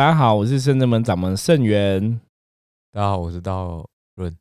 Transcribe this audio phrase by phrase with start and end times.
[0.00, 2.18] 大家好，我是圣正门掌门圣元。
[2.90, 4.34] 大家好，我是道润。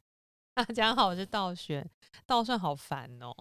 [0.55, 1.85] 大家好，我是道玄。
[2.25, 3.35] 道顺好烦哦。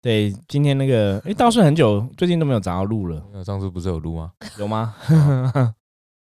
[0.00, 3.20] 对，今天那个，哎，道顺很久，最近都没有找到路了。
[3.44, 4.30] 上次不是有录吗？
[4.56, 4.94] 有吗？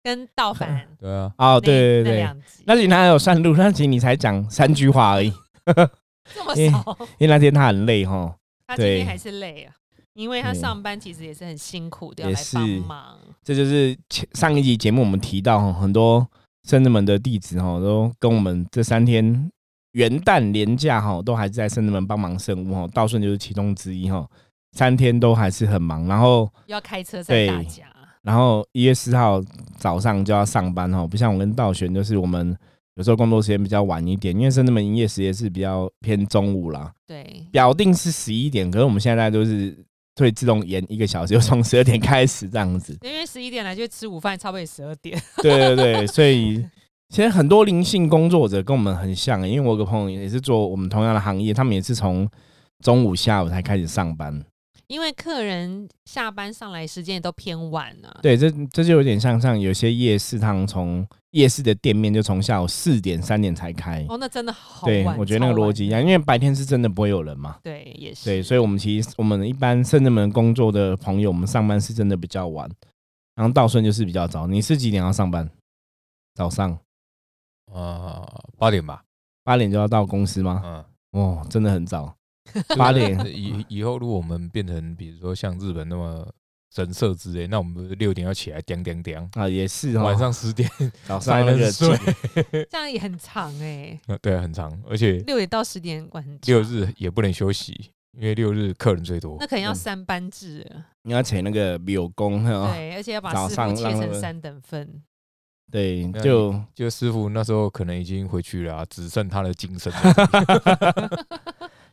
[0.02, 0.88] 跟道凡。
[0.98, 1.30] 对啊。
[1.37, 2.37] 哦，对对对。
[2.64, 5.30] 那集他有算路，那集你才讲三句话而已。
[6.34, 6.96] 这么少？
[7.19, 8.34] 因为那天他很累哈。
[8.66, 9.75] 他今天还是累啊。
[10.15, 13.19] 因为他上班其实也是很辛苦的，要来帮忙。
[13.43, 16.27] 这就是前上一集节目我们提到很多
[16.65, 19.51] 圣子门的弟子哈，都跟我们这三天
[19.93, 22.87] 元旦连假哈，都还是在圣子门帮忙圣物哈。
[22.89, 24.29] 道顺就是其中之一哈，
[24.73, 27.87] 三天都还是很忙，然后要开车载大家。
[28.23, 29.42] 然后一月四号
[29.79, 32.56] 早上就要上班哈，不像我跟道玄，就是我们
[32.97, 36.92] 有时候工作时间比较晚一点，因为圣人门营业时间是比较偏中午啦。
[37.06, 39.75] 对，表定是十一点，可是我们现在都是。
[40.16, 42.96] 会自动延一个小时，就从十二点开始这样子。
[43.02, 45.20] 因为十一点来就吃午饭，差不多也十二点。
[45.38, 46.64] 对对对，所以
[47.08, 52.28] 其实很多灵性工作者跟我们很像，因为我有个朋友也是做我们同样的行业，他们也是从
[52.84, 54.44] 中午下午才开始上班。
[54.93, 58.21] 因为客人下班上来时间也都偏晚了。
[58.23, 64.05] 对，这这就有点像像有些夜市，他们从夜市的店面就从下午四点三点才开。
[64.11, 67.59] 哦，那真的好对，我觉得那个逻辑一样，因为白天是真的不会有人嘛。
[67.63, 68.27] 对，也是。
[68.27, 72.70] 对，所以我们其实我们一般深圳门工作的朋友，我们上班是真的比较晚。
[73.35, 75.48] 然后道顺就是比较早，你是几点要上班？
[76.35, 76.79] 早上？
[77.73, 79.03] 呃，八点吧。
[79.43, 80.61] 八点就要到公司吗？
[80.63, 80.85] 嗯。
[81.13, 82.15] 哦，真的很早。
[82.77, 86.29] 八点以以后，如果我们变成比如说像日本那么
[86.75, 90.69] 神社之类，那我们六点要起来，叮叮叮啊，也是晚上十点
[91.05, 91.97] 早 上那个睡，
[92.70, 94.01] 这样也很长哎。
[94.20, 99.37] 对啊，很长，而且六点到十点晚六日也不能休息，因为六日客人最多。
[99.39, 100.67] 那可能要三班制，
[101.03, 105.02] 你要请那个柳工对，而且要把师傅切成三等份。
[105.70, 109.92] 对，就就师傅那时候可能已经回去了，只剩他的精神。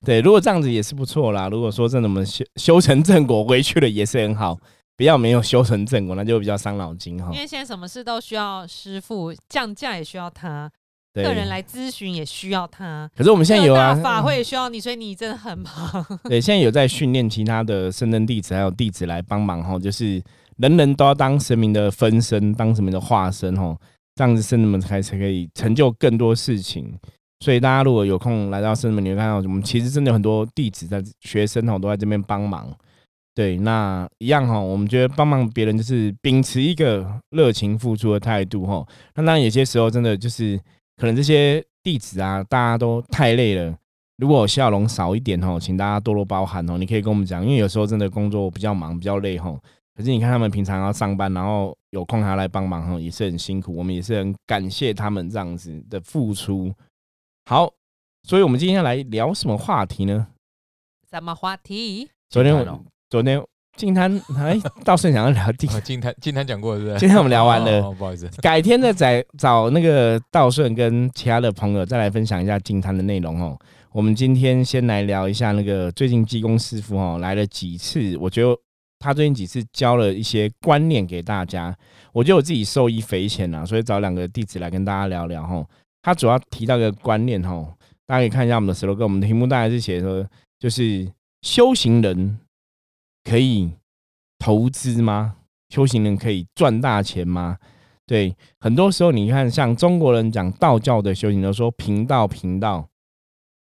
[0.06, 1.50] 对，如果这样子也是不错啦。
[1.50, 4.58] 如果说真的我们修修成正果回去了也是很好，
[4.96, 7.30] 不要没有修成正果，那就比较伤脑筋哈。
[7.34, 10.70] 因为现在什么事都需要师傅，降价也需要他，
[11.14, 13.10] 客人来咨询也需要他。
[13.16, 16.06] 可是我们现在有啊，法会也需要你，所以你真的很忙。
[16.30, 20.22] 对，现在有在训练其他的圣人弟子还有弟子来帮忙哈，就是
[20.58, 23.76] 人人都要当神明的分身，当神明的化身哈，
[24.16, 26.94] 这样子圣人们才才可以成就更多事情。
[27.42, 32.70] 所以大家如果有空来到深圳，你会看到我们其实真的有很多弟子在学生哈都在这边帮忙。
[33.34, 38.86] 对，那一样哈，我们觉得帮忙别人就是秉持一个热情付出的态度哈。
[39.16, 40.60] 那当然有些时候真的就是
[40.98, 43.74] 可能这些弟子啊，大家都太累了，
[44.18, 46.78] 如果笑容少一点哈，请大家多多包涵哦。
[46.78, 49.58] 你可以跟我们讲，因为有时候真的工作比较忙，比较累哈。
[49.96, 53.74] 可是你看他们平常要上班，然后有空还要来帮忙哈，也是很辛苦。
[53.74, 56.74] 我们也是很感谢他们这样子的付出。
[57.50, 57.74] 好，
[58.22, 60.28] 所以我们今天来聊什么话题呢？
[61.10, 62.08] 什么话题？
[62.30, 62.80] 昨天，
[63.10, 63.44] 昨天
[63.76, 64.56] 金滩哎，
[64.86, 67.00] 道顺想要聊金金滩，金滩讲过是不是？
[67.00, 73.58] 今天我们聊完了，不好意思，改天再找找那个道顺跟其他的朋友再来分享一下金滩的内容哦。
[73.94, 78.56] 我们今天先来聊一下那个最近技工师傅哦来了几次，我觉得
[79.00, 81.76] 他最近几次教了一些观念给大家，
[82.14, 85.66] 我觉得我自己受益匪浅啊，所以找两个弟子来跟大家聊聊哈。
[86.02, 90.26] 他主要提到一个观念哈，大家可以看一下我们的 slogan，我们的题目大概是写说，
[90.58, 91.12] 就是
[91.42, 92.40] 修行人
[93.24, 93.72] 可以
[94.40, 95.36] 投资吗？
[95.70, 97.58] 修行人可以赚大钱吗？
[98.08, 102.88] 对，很多时候你看，像中国人讲道教的修行，都说贫道贫道，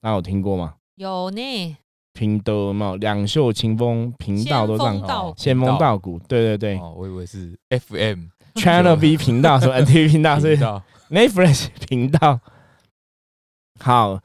[0.00, 0.77] 大家有听过吗？
[0.94, 1.77] 有呢，
[2.15, 6.78] 贫道嘛，两袖清风，贫道都这样，仙风道骨，对对对。
[6.78, 10.56] 哦，我以为是 FM Channel B 频道，说 NTV 频道，所以。
[11.10, 12.41] Netflix 频道
[13.80, 14.20] 好，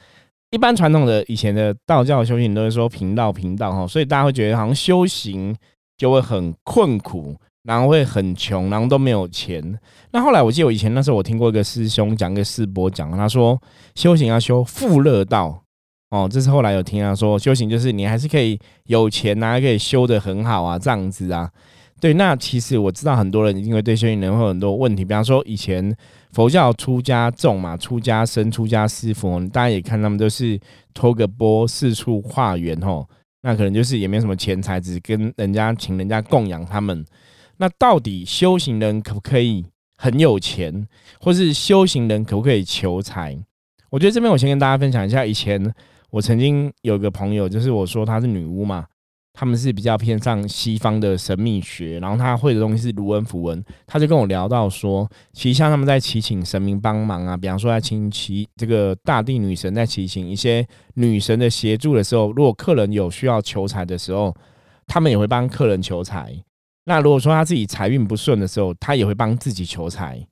[0.50, 5.56] 一般传统的以前的道教修行都是说频道频道哈，所以大家会觉得好像修行
[5.98, 9.80] 就会很困苦，然后会很穷，然后都没有钱。
[10.12, 13.62] 那后来我记得我以前那时候我听过一个师兄讲，一个师伯讲，他说
[13.96, 15.64] 修行要修富乐道
[16.10, 21.50] 哦，这是后来有听他说修行就是你还是可以有钱啊，可以修的很好啊，这样子啊。
[22.04, 25.96] 对，那其实我知道很多人因为对修行人会有很多问题，比方说以前
[26.34, 30.60] 佛教出家众嘛，出家僧、出家师傅，大家也看他们都是
[30.94, 33.08] 托个钵四处化缘吼，
[33.44, 37.06] 那可能就是也没什么钱财，只跟人家请人家供养他们。
[37.56, 39.66] 那到底修行人可不可以
[39.96, 40.86] 很有钱，
[41.22, 43.38] 或是修行人可不可以求财？
[43.90, 45.74] 我觉得这边我先跟大家分享一下，以前
[46.10, 48.88] 我曾经有个朋友，就是我说她是女巫嘛。
[49.36, 64.32] 他们是比较偏向西方的神秘学，然后他会的东西是卢恩符文，他就跟我聊到说，其实像他们在祈请神明帮忙啊，比方说在请祈这个大地女神在祈请一些女神的协助的时候，如果客人有需要求财的时候，
[64.86, 66.32] 他们也会帮客人求财。
[66.86, 70.24] 那如果说他自己财运不顺的时候，他也会帮自己求财。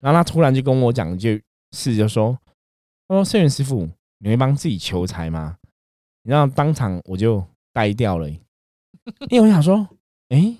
[0.00, 2.36] 然后他突然就跟我讲一句事，就说
[3.06, 3.88] ：“说圣元师傅，
[4.18, 5.56] 你会帮自己求财吗？”
[6.24, 7.44] 然后当场我就。
[7.72, 8.28] 呆掉了，
[9.28, 9.88] 因为我想说，
[10.28, 10.56] 哎，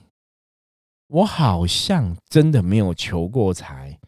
[1.08, 3.98] 我好像真的没有求过财。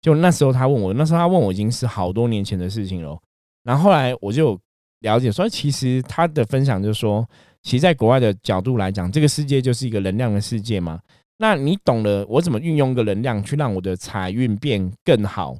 [0.00, 3.18] 就那时候他问我，那时候他问我已经是好多年前的事情了。
[3.62, 4.58] 然后后来我就
[5.00, 7.24] 了解说，其实他的分享就是说，
[7.62, 11.00] 其实在国外的角度来讲，这个世界就是一个能量的世界嘛。
[11.38, 15.56] 那你懂了我怎么运用一个能量去让我的财运变更好？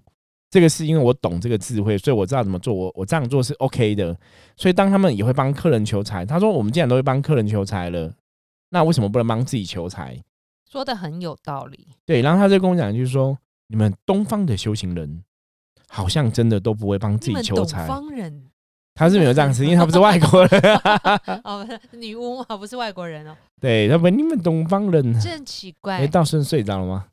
[0.53, 2.75] 这个是因为我懂这个智慧，所以我知道怎么做。
[2.75, 4.15] 我我这样做是 OK 的。
[4.55, 8.13] 所以当他们也会帮客人求财，他说：“我们既然都会帮客人求财了，
[8.69, 10.23] 那为什么不能帮自己求财？”
[10.71, 11.89] 说的很有道理。
[12.05, 13.39] 对，然后他就跟我讲，就是说
[13.69, 15.25] 你们东方的修行人
[15.89, 17.87] 好像真的都不会帮自己求财。
[17.87, 18.51] 东方人，
[18.95, 20.61] 他是没有这样子，因为他不是外国人。
[21.45, 23.35] 哦，女巫啊，不是外国人哦。
[23.59, 25.97] 对，他问你们东方人，真奇怪。
[25.97, 27.07] 哎，道顺睡着了吗？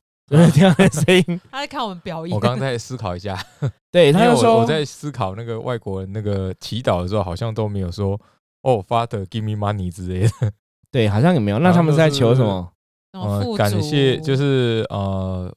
[0.51, 2.35] 听到声音， 他在看我们表演。
[2.35, 3.37] 我刚在思考一下，
[3.91, 8.19] 对，他就说我在思考那个外国人那个祈祷的时候，好像都没有说
[8.63, 10.29] “哦，Father give me money” 之类的。
[10.91, 11.59] 对，好像也没有。
[11.59, 12.71] 那他们在求什么？
[13.13, 15.51] 呃，感谢，就是呃，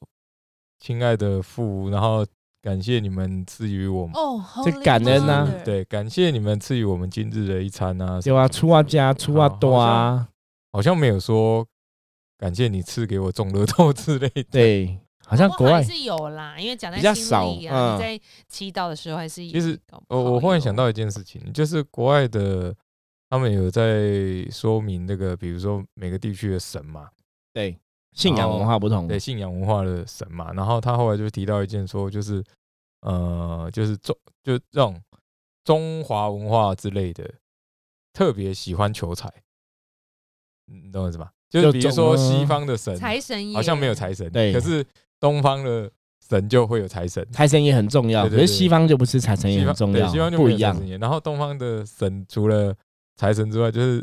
[0.79, 2.25] 亲爱的父，然后
[2.61, 5.47] 感谢你们赐予我们哦，这感恩呐。
[5.63, 8.19] 对，感谢你们赐予我们今日的一餐啊。
[8.25, 10.27] 有啊，出啊家，出啊多啊，
[10.71, 11.65] 好像没有说。
[12.43, 17.97] 感谢你赐给我种乐透之类的，对，好像国外是有啦，因为讲在比较少啊。
[17.97, 18.19] 在
[18.49, 19.79] 祈祷的时候还是其实，
[20.09, 22.75] 我我忽然想到一件事情，就是国外的
[23.29, 27.09] 他们有在说明那个，比如说每个地区的神嘛，
[27.53, 27.79] 对，
[28.11, 30.51] 信仰文化不同，对，信仰文化的神嘛。
[30.51, 32.43] 然后他后来就提到一件说，就是
[33.03, 34.13] 呃，就是中
[34.43, 35.01] 就这种
[35.63, 37.35] 中华文化之类的，
[38.11, 39.31] 特别喜欢求财，
[40.65, 41.31] 你懂我意思吧？
[41.61, 44.51] 就比如说西方的神，财神好像没有财神，对。
[44.51, 44.83] 可是
[45.19, 45.89] 东方的
[46.27, 48.27] 神就会有财神，财神也很重要。
[48.27, 50.75] 可是西方就不是财神也很重要，西方就不一样。
[50.99, 52.73] 然后东方的神除了
[53.15, 53.99] 财神之外，就是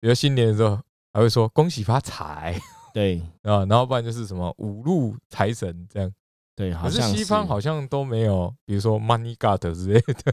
[0.00, 0.78] 比如新年的时候
[1.12, 2.58] 还会说恭喜发财，
[2.94, 3.66] 对 啊。
[3.68, 6.10] 然后不然就是什么五路财神这样，
[6.56, 6.72] 对。
[6.72, 10.32] 可是西方好像都没有，比如说 Money God 之类的。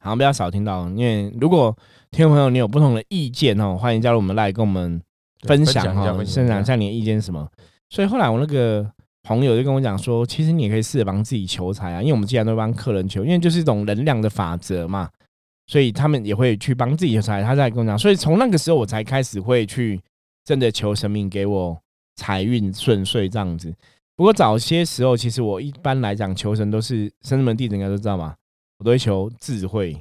[0.00, 1.74] 好像比较少听到，因为如果
[2.10, 5.00] 听众朋友你有不同的意见哦，欢迎加入我们来跟我们。
[5.42, 7.48] 分享哈，分享一下你的意见是什么？
[7.88, 8.88] 所以后来我那个
[9.22, 15.08] 朋友就跟我讲说，其实你也可以试着帮自己求财啊，因为我们既然都帮客人求，因为就是一种能量的法则嘛，
[15.66, 17.42] 所以他们也会去帮自己求财。
[17.42, 20.00] 他在跟我讲，所以从那个时候我才开始会去
[20.44, 21.78] 真的求神明给我
[22.16, 23.74] 财运顺遂这样子。
[24.16, 28.34] 不过早些时候，其实我一般来讲求神都是生门弟子应该都知道嘛，
[28.78, 29.96] 我都会求智慧。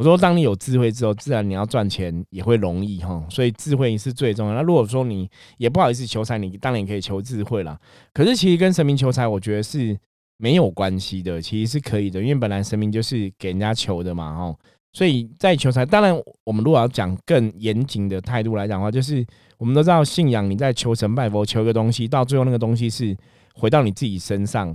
[0.00, 3.22] 我说，当你有智慧之后，自然你要赚钱也会容易哈。
[3.28, 4.54] 所以智慧是最重要。
[4.54, 7.78] 那如果说你也不好意思求财，你当然也可以求智慧啦。
[8.14, 9.94] 可是其实跟神明求财，我觉得是
[10.38, 14.56] 没有关系的，其实是可以的，因为本来神明就是给人家求的嘛哈。
[14.94, 19.22] 所以在求财，当然我们如果要讲更严谨的态度来讲的话，就是
[19.58, 23.14] 我们都知道信仰，你在求神拜佛求一个东西，到最后那个东西是
[23.54, 24.74] 回到你自己身上。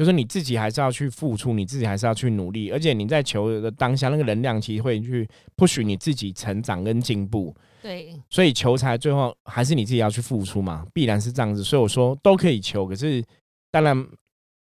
[0.00, 7.54] 就是你自己还是要去付出，你自己还是要去努力，而且你在求的当下，那个能量其实会去不许你自己成长跟进步。
[7.82, 11.62] 对，所以求财最后还是你自己要去付出嘛，必然是这样子。
[11.62, 13.22] 所以我说都可以求，可是
[13.70, 14.08] 当然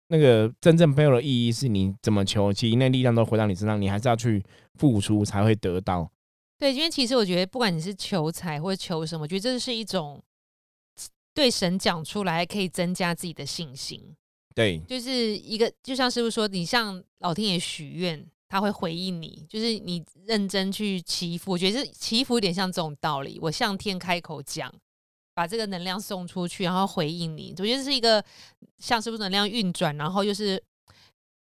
[0.08, 4.44] 那个真正背后的意义是你怎么求，其实那力量都回到你身上，你还是要去
[4.80, 6.10] 付出才会得到。
[6.58, 10.20] 对，因为其实我觉得不管你是求财或者求什么，我觉得这是一种
[11.32, 14.16] 对神讲出来可以增加自己的信心。
[14.54, 19.46] 对，就是一个，就像师傅说，你向老天爷许愿，他会回应你。
[19.48, 23.38] 就是你认真去祈福，我觉得是祈福有点像这种道理。
[23.40, 24.72] 我向天开口讲，
[25.34, 27.54] 把这个能量送出去，然后回应你。
[27.58, 28.22] 我觉得是一个
[28.78, 30.60] 像是不是能量运转，然后又是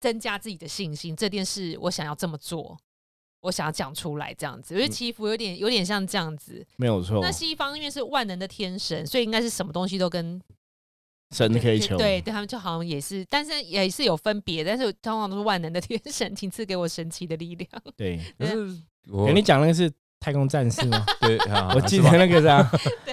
[0.01, 1.15] 增加自己的信心。
[1.17, 2.79] 这件事我想要这么做，
[3.41, 4.75] 我想要讲出来，这样子。
[4.75, 7.19] 我觉得祈福有点有点像这样子，没有错。
[7.21, 10.41] 那西方因为是万能的天神，所以应该是什么东西都跟。
[11.33, 17.69] 神可以求，对对，他们就好像也是，但是也是有分别，但是通常都是万能的天神， 请赐给我神奇的力量。
[17.97, 18.55] 对，可是
[19.27, 21.05] 跟你讲那个是太空战士吗？
[21.21, 21.39] 对，
[21.75, 22.71] 我记得那个是啊，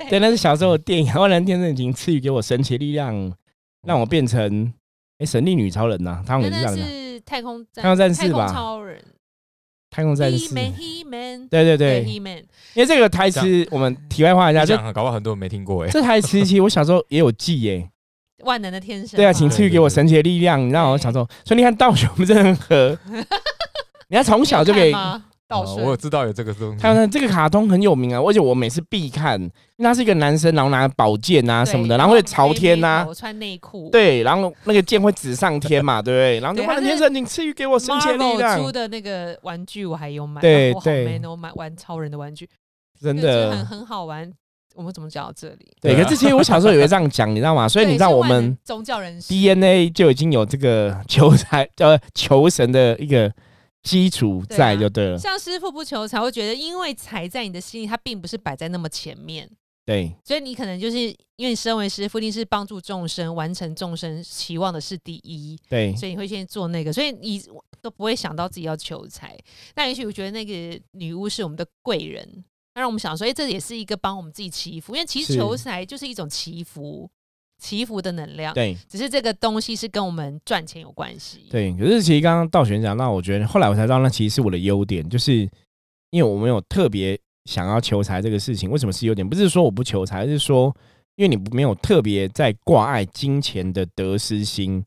[0.09, 3.33] 对，那是小时候的电影，万能天神已经赐予给我神奇力量，
[3.87, 4.73] 让我变成
[5.19, 6.85] 哎神力女超人呐，他们是这样的。
[6.85, 8.51] 是太空太空战士吧？
[8.51, 9.03] 超人，
[9.89, 12.37] 太空战士 He Man 对对对对，He Man，
[12.73, 15.89] 因为这个台词我们题外话一下，这这样搞不好很多人没听过哎。
[15.89, 17.89] 这台词其实我小时候也有记耶。
[18.43, 19.17] 万能的天神嘛。
[19.17, 22.97] 对啊，请赐予给我神奇的力量，你让我想说，所以你看道雄真的很合，
[24.09, 25.25] 你看从小就给你有看吗？
[25.47, 26.81] 道哦，我有知道有这个东西。
[26.83, 33.89] 还有呢，这个卡通很有名啊，而且我每次必看，因为他是一个男生，然后拿宝剑啊什么的，然后会朝天呐、我穿内裤。
[33.89, 36.39] 对，然后那个剑会指上天嘛， 对不对？
[36.39, 42.47] 然后就万能天神，请赐予给我神奇的力 Marvel 出，的那个玩具我还有买，对然后我好对 man 哦，买玩超人的玩具，
[43.01, 43.65] 真的很的。
[43.65, 44.31] 很好玩。
[44.75, 45.71] 我们怎么讲到这里？
[45.81, 47.67] 对，可是其实我小时候也会这样讲，你知道吗？
[47.69, 53.33] 所以你对知道我们宗教人士 DNA 就已经有这个求财呃求神的一个
[53.83, 55.17] 基础在，就对了。
[55.17, 59.49] 像师傅不求财，会觉得因为财在你的心里，它并不是摆在那么前面，
[59.85, 67.41] 对所以你可能就是因为你身为师傅，一定是帮助众生完成众生期望的是第一，对所以你会先做那个，所以你
[67.81, 69.37] 都不会想到自己要求财。
[69.75, 72.43] 那也许我觉得那个女巫是我们的贵人，
[72.75, 77.09] 那让我们想说，哎、这也是一个帮我们自己祈福，因为其实求财就是一种祈福，
[77.57, 78.53] 祈福的能量。
[78.53, 81.47] 对只是这个东西是跟我们赚钱有关系。
[81.49, 85.49] 对，可是其实刚刚道玄讲那，我觉得后来我才知道，那其实是我的优点，就是
[86.11, 88.69] 因为我没有特别想要求财这个事情。
[88.69, 89.27] 为什么是优点？
[89.27, 90.73] 不是说我不求财，而是说
[91.15, 94.83] 因为你没有特别在挂碍金钱的得失心。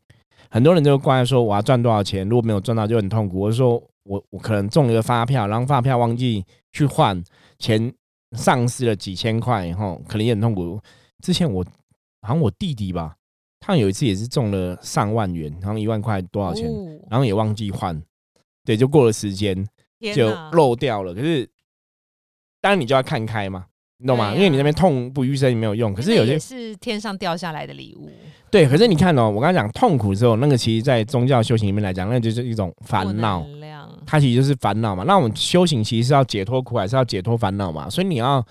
[0.48, 3.40] 很多人就挂碍说我要赚多少钱，如果没有赚到就很痛苦。
[3.40, 7.22] 或者说我我可能中了一个发票，然后发票忘记去换，
[7.58, 7.92] 钱
[8.32, 10.80] 丧失了几千块，吼，可能也很痛苦。
[11.22, 11.64] 之前我
[12.22, 13.16] 好像我弟弟吧，
[13.60, 18.02] 他有一次也是中了上万元，好像一万块多少钱，哦然后也忘记换，
[18.64, 19.66] 对，就过了时间
[20.14, 21.14] 就漏掉了。
[21.14, 21.48] 可是
[22.60, 23.66] 当然你就要看开嘛，
[24.02, 24.26] 你懂吗？
[24.26, 25.94] 啊因为你那边痛不欲生也没有用。
[25.94, 28.11] 可是有些是天上掉下来的礼物，
[28.50, 33.47] 对，可是你看哦，我刚才讲痛苦之后，那个其实在宗教修行里面来讲，那就是一种负烦恼。
[34.04, 35.04] 它其实就是烦恼嘛。
[35.04, 37.88] 那我们修行其实是要解脱苦还，是要解脱烦恼嘛。
[37.88, 38.44] 所以你要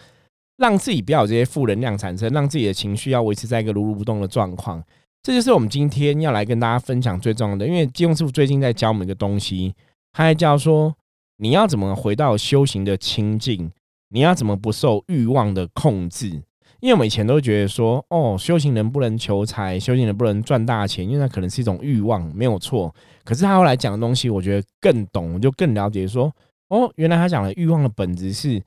[0.55, 4.81] 让自己不要有这些负能量产生，让自己的情绪要维持在一个如如不动的状况。
[5.21, 7.67] 这就是我们今天要来跟大家分享最重要的。
[7.67, 9.75] 因为金庸师傅最近在教我们一个东西，
[10.13, 10.95] 他在教说
[11.37, 13.69] 你要怎么回到修行的清净，
[14.11, 16.43] 你要怎么不受欲望的控制。
[16.79, 22.93] 因为我们以前都觉得说，哦，修行人不能求财，修行人不能赚大钱，因为那可能是一种欲望，没有错。
[23.23, 26.33] 可是他后来讲的东西，我觉得更懂，我就更了解说，
[26.69, 28.59] 哦，原来他讲的欲望的本质是，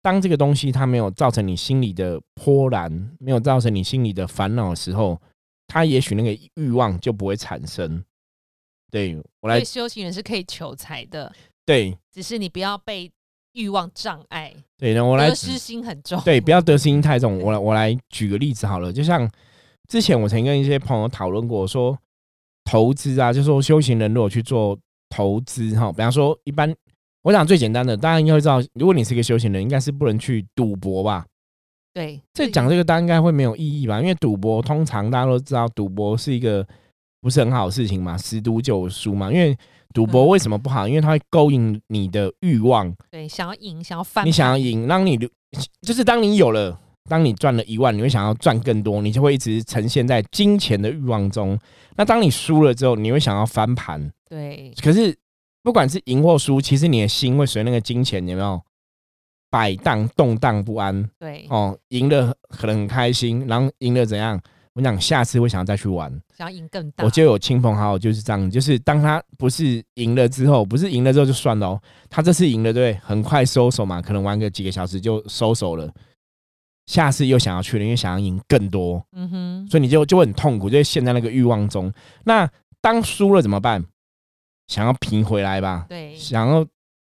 [0.00, 5.20] 当这个东西它没有造成你心里的波澜，没有造成你心里的烦恼的时候，
[5.66, 8.04] 它也许那个欲望就不会产生。
[8.92, 11.34] 对我来修行人是可以求财的，
[11.64, 13.10] 对只是你不要被
[13.56, 16.20] 欲望障碍，对，然后我来得失心很重。
[16.22, 17.40] 对，不要得失心太重。
[17.40, 19.28] 我来我来举个例子好了，就像
[19.88, 21.98] 之前我曾跟一些朋友讨论过，说
[22.64, 26.74] 投资啊，就说修行人如果去做投资哈，比方说一般，
[27.22, 31.24] 我想最简单的，大家应该会知道，如果你是一个修行人，应该是不能去赌博吧？
[31.94, 33.98] 对，这讲这个大家应该会没有意义吧？
[34.00, 36.66] 因为赌博通常大家都知道，赌博是一个
[37.22, 39.32] 不是很好的事情嘛，十赌九输嘛。
[39.32, 39.56] 因为
[39.96, 40.86] 赌博嗯为什么不好？
[40.86, 45.16] 因为它会勾引你的欲望，对，想要赢，想要翻，你想要赢，让你
[45.80, 51.58] 就是当你有了，当你赚了一万，你会想要赚更多，你就会一直呈现在金钱的欲望中。
[51.96, 54.12] 那当你输了之后，你会想要翻盘。
[54.28, 55.16] 对，可是
[55.62, 58.60] 不管是赢或输，其实你的心会随那个金钱有没有
[59.48, 61.74] 摆荡、动荡不安对，哦。
[61.88, 64.38] 赢了可能很开心，然后赢了怎样？
[64.76, 66.12] 我讲下次会想要再去玩。
[66.36, 67.02] 想要赢更大。
[67.02, 72.92] 我就有亲朋好友就是这样，就是当他不是赢了之后，不是赢了之后就算了哦，他这次赢了，对？
[73.02, 75.90] 很快收手嘛，可能玩个几个小时就收手了。
[76.84, 81.92] 下次又想要去了，因为想要赢更多，嗯哼，所以你就就会很痛苦，就会陷在那个欲望中。
[82.24, 82.48] 那
[82.80, 83.84] 当输了怎么办？
[84.68, 86.64] 想要平回来吧，对，想要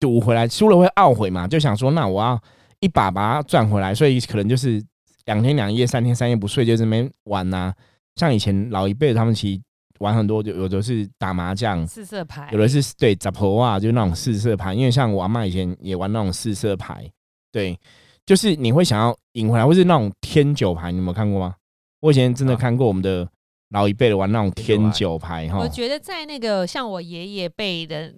[0.00, 2.38] 赌回来，输了会懊悔嘛，就想说那我要
[2.81, 4.83] 一把把它赚回来，所以可能就是
[5.26, 7.73] 两天两夜、三天三夜不睡，就这边玩呐、
[8.17, 9.62] 像以前老一辈的他们其实
[9.99, 14.75] 玩很多，就有的是打麻将，四色牌，有的是对杂婆啊，就是那种四色牌。
[14.75, 17.09] 因为像我阿妈以前也玩那种四色牌，
[17.52, 17.79] 对，
[18.26, 21.55] 就是你会想要赢回来，或是那种天九牌，你有没有看过吗？
[22.00, 23.29] 我以前真的啊看过我们的
[23.71, 25.61] 老一辈的玩那种天天九牌哈。
[25.61, 28.12] 我，觉得在那个像我爷爷辈的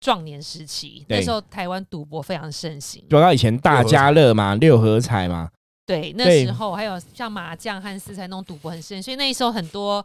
[0.00, 1.24] 壮年时期，那对。
[1.24, 3.02] 时候台湾赌博非常盛行。
[3.08, 5.48] 主要以前大家乐嘛，六合彩嘛，
[5.90, 10.00] 对，那对时候还有像麻将和四彩那种赌博很盛，所以那时候很多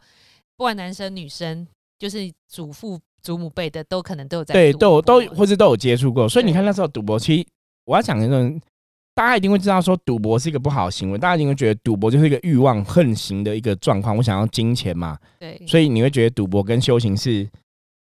[0.57, 1.67] 不管男生女生，
[1.99, 6.27] 就是祖父祖母辈的，都可能都有在对，都有都或者都有接触过。
[6.27, 7.47] 所以你看那时候赌博，其实
[7.85, 8.59] 我要讲的那种，
[9.13, 17.47] 大家一定会知道说赌博是一个不好的行为，大家一定会觉得赌博就是一个欲望横行的一个状况，我想要金钱嘛，对，所以你会觉得赌博跟修行是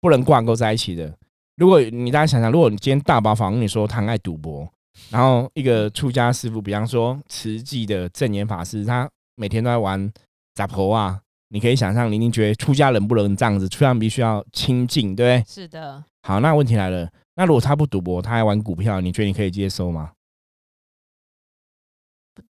[0.00, 1.14] 不能挂钩在一起的。
[1.56, 4.68] 如果你大家想想，如果你今天大宝访问你说他很爱赌博，
[5.10, 10.12] 然后一个出家师傅，比方说慈济的正言法师，他每天都在玩
[10.54, 15.52] 杂婆啊，你可以想象，你一定觉得出家人不能这样子，出家人必须要清净，对不对？
[15.52, 20.12] 是的，好，那问题来了，那如果他不赌博，他还玩股票，你觉得你可以接受吗？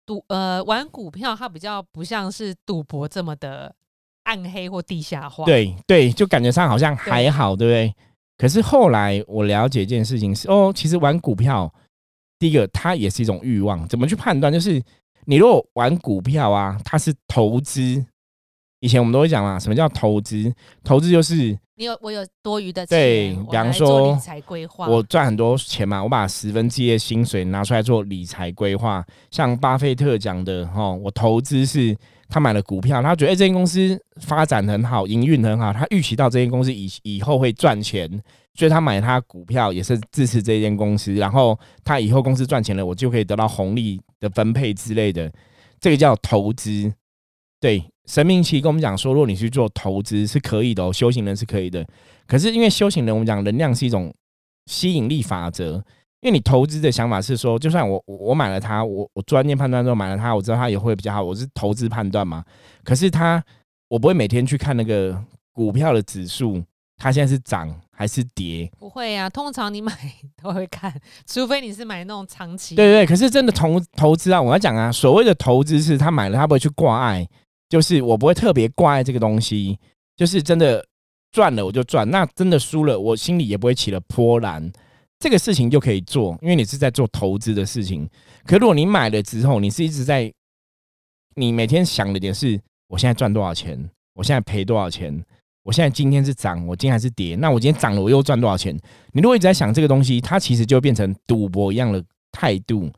[0.06, 3.74] 赌呃玩股票，它比较不像是赌博这么的
[4.24, 7.96] 暗黑或地下化。，对对，就感觉上好像还好，对不对？
[8.38, 11.74] 可是后来我了解一件事情是，哦，其实玩股票，
[12.44, 13.88] 第一个它也是一种欲望。
[13.88, 14.52] 怎么去判断？
[14.52, 14.82] 就是
[15.26, 18.06] 你如果玩股票啊，它是投资。
[18.82, 20.54] 以前我们都会讲嘛，什么叫投资？
[20.84, 29.02] 投资就是你有我有多余的钱，对比方说理财规划，我赚很多钱嘛，我把十分之一的薪水拿出来做理财规划。
[29.32, 31.96] 像巴菲特讲的，哈，我投资是
[32.28, 38.22] 他买了股票，他觉得哎、这间公司发展很好，营运很好，他预期到这间公司以以后会赚钱，
[38.56, 41.14] 所以他买他股票也是支持这间公司。
[41.16, 45.32] 然后他以后公司赚钱了，我就可以得到红利的分配之类的，
[45.80, 46.94] 这个叫投资。
[47.60, 51.88] 对，神明其实跟我们讲说，如果你去做投资是可以的，修行人是可以的。
[52.28, 54.14] 可是因为修行人，我们讲能量是一种
[54.66, 55.76] 吸引力法则，
[56.20, 62.44] 因为你投资的想法是说，就算我我买了它，我我专业判断之后买了它，我知道它也会比较好，我是投资判断嘛。
[62.84, 63.42] 可是它，
[63.88, 65.18] 我不会每天去看那个
[65.54, 66.62] 股票的指数，
[67.04, 68.72] 它现在是涨还是跌？
[68.80, 69.30] 不会啊。
[69.30, 69.92] 通常你买
[70.42, 70.90] 都会看，
[71.28, 72.76] 除非你是买那种长期。
[72.76, 77.28] 对对，可是真的投投资啊，我要讲啊，所谓的投资是他买了，他不会去挂碍，
[77.68, 79.78] 就是我不会特别挂碍这个东西，
[80.16, 80.86] 就是真的
[81.34, 84.72] 赚了我就赚，那真的输了，我心里也不会起了波澜。
[85.20, 88.10] 这个事情就可以做，因为你是在做投资的事情。
[88.46, 90.32] 可如果你买了之后，你是一直在，
[91.36, 92.58] 你每天想的点是，
[92.88, 95.22] 我现在赚多少钱，我现在赔多少钱，
[95.64, 98.78] 我现在今天是涨，我今天还是跌，那我今天涨了，我又赚多少钱？
[99.14, 102.92] 你如果一直在想这个东西，它其实就变成赌博一样的态度，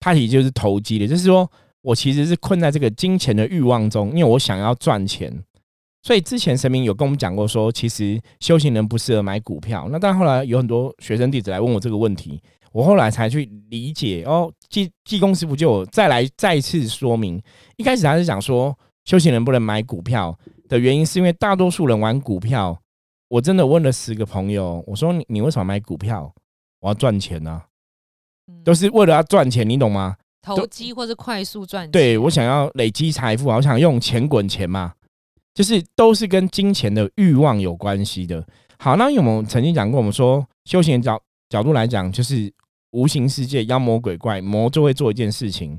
[0.00, 1.50] 它其实就是投机的，就是说
[1.80, 5.32] 我其实是困在这个金钱的欲望中，因为我想要赚钱。
[6.02, 9.88] 所以之前神明有跟我们讲过说，其实修行人不适合买股票。
[9.90, 12.40] 那但后来有很多学生弟子来问我这个问题，
[12.72, 14.50] 我后来才去理解哦。
[14.68, 17.42] 济济公师傅就再来再次说明，
[17.76, 20.36] 一开始他是讲说修行人不能买股票
[20.68, 22.78] 的原因，是因为大多数人玩股票。
[23.28, 26.32] 我真的问了十个朋友，我说你你为什么买股票？
[26.80, 27.66] 我要赚钱啊，
[28.46, 30.16] 嗯都是为了要赚钱，你懂吗？
[30.40, 31.90] 投机或是快速赚钱。
[31.90, 34.94] 对我想要累积财富啊，我想用钱滚钱嘛，
[35.52, 38.42] 就是都是跟金钱的欲望有关系的。
[38.78, 42.50] 好，那有没有曾经讲过，我们说修行的角角度来讲，就是
[42.92, 45.78] 无形世界妖魔鬼怪，魔就会做一件事情，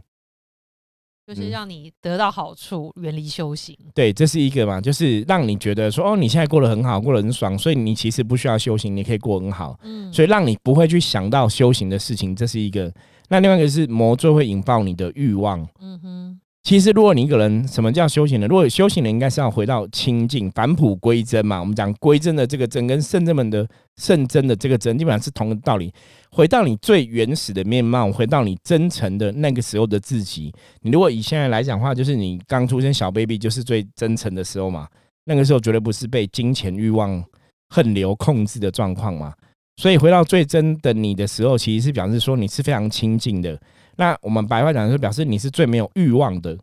[1.35, 3.77] 就是让你得到好处，远离修行。
[3.93, 12.91] 对，这是一个嘛，就是让你觉得说，哦，你现在过得很好，过得很爽，所以你其实不需要修行，你可以过得很好，嗯，所以让你不会去想到修行的事情，这是一个。
[13.29, 18.47] 那另外一个是魔最会引爆你的欲望，嗯哼，其实，如果你一个人，什么叫修行呢？
[18.47, 21.59] 如果修行人，应该是要回到清净、返璞归真嘛。
[21.59, 25.93] 我们讲归真的这个真，跟圣真们的圣真的这个真，基本上是同个道理。
[26.31, 30.53] 回到你最原始的面貌，回到你真诚的那个时候的自己。
[30.81, 34.87] 你如果以现在来讲话，就是你刚出生小 baby，就是最真诚的时候嘛。
[35.25, 37.23] 那个时候绝对不是被金钱欲望、
[37.69, 39.33] 恨流控制的状况嘛。
[39.77, 43.59] 所以回到最真的你的时候，其实是表示说你是非常清净的。
[43.97, 46.57] 那我们白话讲，就表示你是最没有欲望的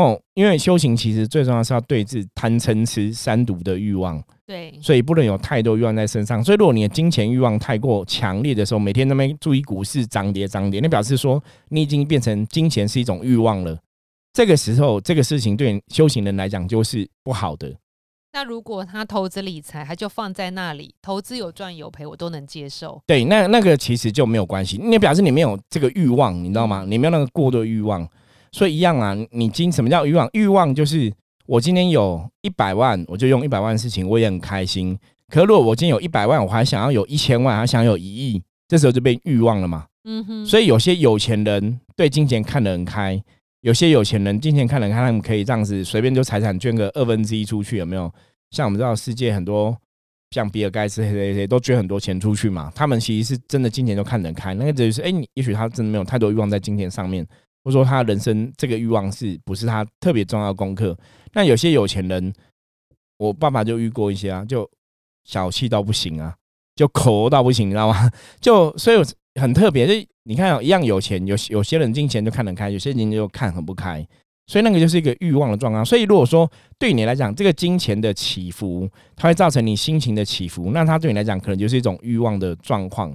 [0.00, 0.20] 哦。
[0.34, 6.42] 因为修行其实最重要是要对治贪嗔痴三毒的欲望，对，所以不能有太多欲望在身上。
[6.42, 13.76] 所以如果你的金钱欲望太过强烈的时候，每天那边注意股市涨跌涨跌，那表示说你已经变成金钱是一种欲望了。
[14.32, 17.74] 这个时候，这个事情对修行人来讲就是不好的。
[18.34, 23.02] 那如果他投资理财，他就放在那里，投资有赚有赔，我都能接受。
[23.06, 26.84] 对，那那个其实就没有关系，你表示你没有这个欲望，你知道吗？
[26.86, 28.06] 你没有那个过度的欲望，
[28.52, 29.16] 所以一样啊。
[29.30, 30.28] 你今什么叫欲望？
[30.32, 31.12] 欲望就是
[31.46, 34.98] 我今天有一百万，我就用一百万的事情，我也很开心。
[35.28, 39.86] 可如果我今天有一百万，我还想要有一千万，还想要有一亿，这时候就变欲望了嘛。
[40.04, 43.22] 嗯哼，所以有些有钱人对金钱看得很开，
[43.60, 48.10] 有些有钱人金钱看得很开，他们可以这样子随便就财产捐个二分之一出去，有没有？
[48.50, 49.76] 像我们知道世界很多
[50.30, 57.26] 像比尔盖茨谁谁谁都捐很多钱出去嘛，他们其实是真的金钱都看得很开，那个就是哎，你也许他真的没有太多欲望在金钱上面，
[57.68, 60.96] 或者说他人生这个欲望是不是他特别重要功课？
[61.34, 62.32] 那有些有钱人，
[63.18, 64.66] 我爸爸就遇过一些啊，就
[65.24, 66.34] 小气到不行啊，
[66.74, 68.10] 就抠到不行，你知道吗？
[68.40, 68.96] 就所以
[69.38, 74.02] 很特别，就你看、哦、一样有钱，有有些人金钱就看得开，有些人就看很不开。
[74.46, 75.84] 所以那个就是一个欲望的状况。
[75.84, 83.14] 所以如果说对你来讲，这个金钱的起伏，它会造成你心情的起伏，那它对你来讲可能就是一种欲望的状况。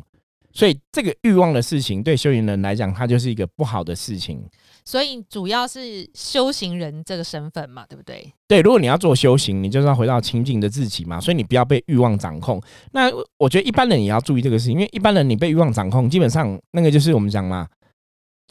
[0.53, 4.39] 所以这个欲望的事情，对修行人来讲，它就是一个不好的事情。
[4.85, 8.31] 所以主要是修行人这个身份嘛，对不对？
[8.47, 12.61] 对，如果你要做修行，你就是要回到清净的自己嘛，所以你不要被欲望掌控。
[12.91, 17.67] 那我觉得一般人也要注意这个事情，因为一般人你被欲望掌控，基本上那个就是我们讲嘛，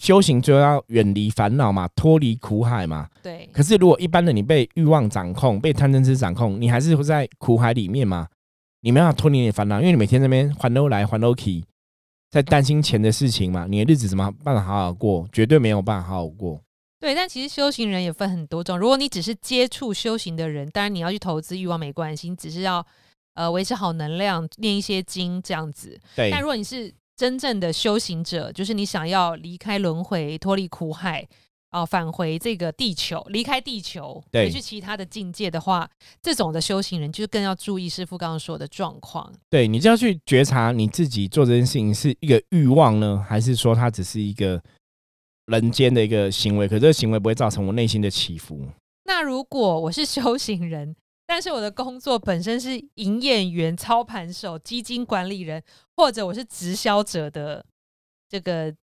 [0.01, 3.09] 修行就要远离烦恼嘛，脱离苦海嘛。
[3.23, 3.49] 对。
[3.53, 8.27] 可是如果一般的你被欲望掌控，被贪嗔痴掌控，你还是会在苦海里面嘛，
[8.81, 11.63] 你没有脱离你的烦恼，因为你每天那边还都来还都去。
[12.33, 15.29] 在担心钱的事情嘛，你的日子怎么办法好好过？
[15.31, 16.59] 绝对没有办法好好过。
[16.99, 18.79] 对，但其实修行人也分很多种。
[18.79, 22.85] 如果你只是接触修行的人，当然你要去投资欲望没关系，你只是要
[23.35, 26.01] 呃维持好能量，念一些经这样子。
[26.17, 26.31] 对。
[26.31, 31.29] 但如果你是真正的修行者，就是你想要离开轮回，脱离苦海。
[31.73, 35.89] 哦，返回这个地球，离开地球，回去其他的境界的话，
[36.21, 39.33] 这种的修行人就更要注意师傅刚刚说的状况。
[39.49, 44.63] 对你就要去觉察你自己做这件事情是一个欲望呢，还是说它只是一个
[45.47, 46.69] 人间的一个行为？
[46.69, 48.69] 可这个行为不会造成我内心的起伏。
[49.05, 50.95] 那如果我是修行人，
[51.27, 55.63] 但是我的工作本身是营业员、操盘手、基金管理人，
[55.97, 57.65] 或者我是直销者的
[58.29, 58.75] 这个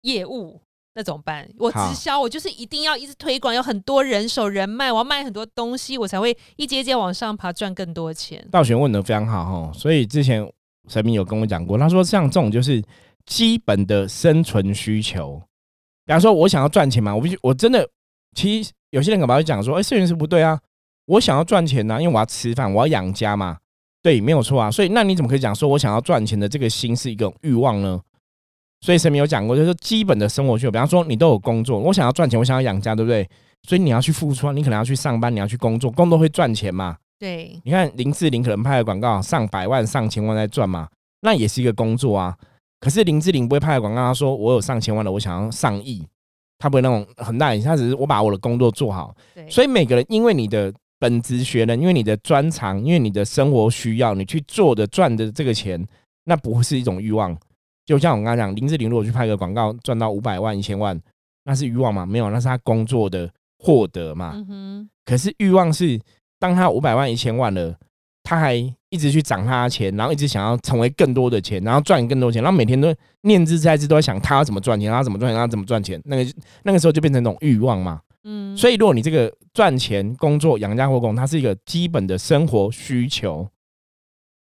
[0.00, 0.60] 业务。
[0.94, 1.48] 那怎么办？
[1.58, 8.46] 我直销，我就是一定要一直推广，有很多人手人脉，我要卖很多东西，我才会一阶阶往上爬，赚更多钱。
[8.50, 10.48] 道玄问的非常好哈，所以之前
[10.88, 12.80] 神明有跟我讲过，他说像这种就是
[13.26, 15.42] 基本的生存需求。
[16.06, 17.88] 比方说，我想要赚钱嘛，我必须我真的，
[18.36, 20.60] 其实有些人可能会讲说，哎，摄影师不对啊，
[21.06, 23.58] 我想要赚钱呢，因为我要吃饭，我要养家嘛，
[24.00, 24.70] 对，没有错啊。
[24.70, 28.00] 所以那你怎么可以讲说我想要赚钱的这个心是一个欲望呢？
[28.84, 33.26] 所以神明有讲过，就是基本的生活需求，比方说你都有工作，我想要赚钱，我想要养家，对不对？
[33.66, 36.98] 所以你要去付出，你可能要去上班，你要去工作，工作会赚钱嘛？
[37.18, 37.58] 对。
[37.64, 40.86] 你看林志玲可能拍的广告上百万、上千万在赚嘛，
[41.22, 42.36] 那也是一个工作啊。
[42.78, 46.06] 可是林志玲不会拍的广告，他说我有上千万的，我想要上亿，
[46.58, 49.16] 他不会那种很大，他只是我把我的工作做好。
[49.34, 49.48] 对。
[49.48, 55.82] 所以每个人因为你的本职学呢，因为你的专长，因为你的生活需要，你去做的赚的这个钱，
[56.24, 57.34] 那不是一种欲望。
[57.86, 60.98] 就像我刚刚讲，林志玲如果去拍个广告赚到五百万、一千万，
[61.44, 62.06] 那是欲望吗？
[62.06, 64.34] 没有，那是他工作的获得嘛。
[65.04, 66.00] 可是欲望是，
[66.38, 67.76] 当他五百万、一千万了，
[68.22, 68.54] 他还
[68.88, 76.00] 一直去涨他的钱，然后一直想要成为更多的钱，然后赚更多钱，然后每天都念之在之都在想他要怎么赚钱，他怎么赚钱，他怎么赚钱。
[76.06, 78.00] 那个那个时候就变成一种欲望嘛。
[78.24, 78.56] 嗯。
[78.56, 83.46] 所以如果你这个赚钱、工作、养家活口，它是一个基本的生活需求。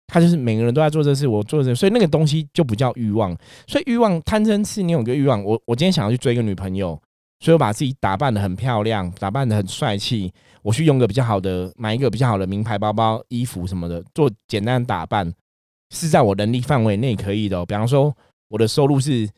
[0.09, 3.33] 他就是每个人都在做这事，我做这，所以那个东西就不叫欲望。
[3.67, 6.99] 所以欲望贪嗔痴，你有个欲望，我我今天想要去追一个女朋友，
[7.39, 15.31] 所以我把自己打扮的很漂亮，打扮的很帅气，我去用个比较好的，买一个比较好的名牌包包、衣服什么的，做简单的打扮，
[15.91, 17.65] 是在我能力范围内可以的。
[17.65, 18.11] 比方说，
[18.49, 19.29] 我的收入是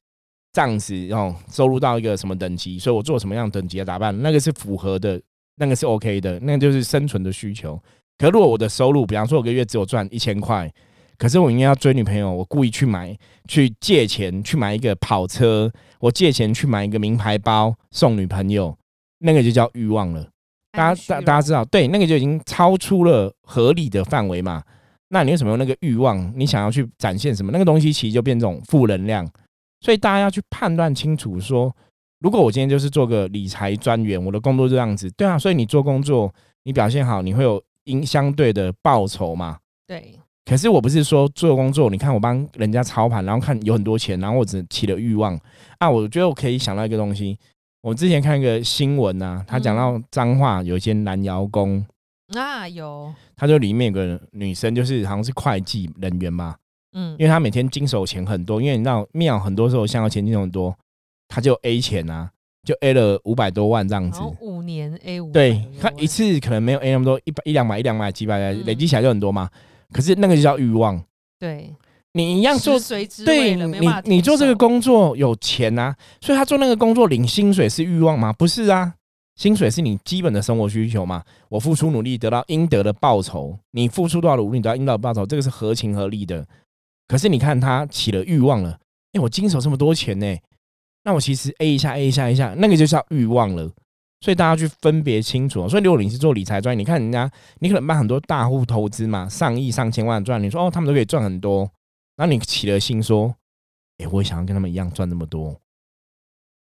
[0.54, 5.22] 这样子，然后收入到一个什么等级，所以我做什么样等级的打扮，那个是符合的，
[5.58, 7.78] 那个是 OK 的，那就是生存的需求。
[8.22, 10.72] 可如果我的收入，比方说我个月只有赚一千块，
[11.18, 18.78] 可是我应该要追女朋友，我故意去买，去借钱去买一个跑车，我借钱去买一个名牌包送女朋友，
[19.22, 20.28] 那个就叫欲望了。
[20.72, 24.62] 大家大大家知道，对，那个就已经超出了合理的范围嘛。
[25.10, 26.32] 那你为什么用那个欲望？
[26.36, 27.52] 你想要去展现什么？
[27.52, 29.28] 那个东西其实就变这种负能量。
[29.80, 31.76] 所以大家要去判断清楚，说
[32.20, 35.40] 如果我今天就是做个理财专员，我的工作这样子，对啊。
[35.40, 36.32] 所以你做工作，
[36.66, 37.60] 你表现好，你会有。
[37.86, 39.60] 应相对的报酬嘛？
[39.88, 40.20] 对。
[40.44, 45.40] 可是我不是说做工作，你看我帮人家操盘，然后看有很多钱，然后我只起了欲望
[45.78, 45.90] 啊！
[45.90, 47.38] 我觉得我可以想到一个东西，
[47.82, 51.86] 我之前看一个新闻呐，他讲到脏话，有一些南窑宫
[52.34, 56.56] 啊，有，他就里面有个女生，就是好像是会计人员嘛，
[56.94, 60.76] 嗯，因为她每天经手钱很多，因为你知道庙很多时候香油钱经手很多，
[61.28, 62.32] 他就 A 钱啊。
[62.64, 69.50] 就 A 了五百多万这样子，五年 A 五，对他一次可能没有 A 那么多，一百一两百一两百几百累积起来就很多嘛。
[69.92, 71.04] 可是那个就叫欲望，
[71.40, 71.74] 对
[72.14, 72.80] 你一样做，
[73.26, 78.32] 对你你做这个工作有钱啊，所以他做那个工作领薪水是欲望吗？
[78.32, 78.94] 不是啊，
[79.36, 81.24] 薪水是你基本的生活需求嘛。
[81.50, 86.46] 我付出努力得到应得的报酬，你付出多少努力得到应得的报酬，这个是合情合理的。
[87.08, 88.78] 可是你看他起了欲望了，
[89.14, 90.38] 哎，我经手这么多钱呢。
[91.04, 93.72] 那我其实 A 一下 A 一下 A 一下，那个就叫欲望了。
[94.24, 95.68] 所以大家去分别清楚。
[95.68, 97.28] 所以如果你是做理财专业，你看人家，
[97.60, 101.68] 你可能帮很多大户投资嘛，上亿上千万赚，你说哦，他们都可以赚很多，
[102.18, 103.36] 那你起了心说，
[103.98, 105.60] 哎，我也想要跟他们一样赚那么多。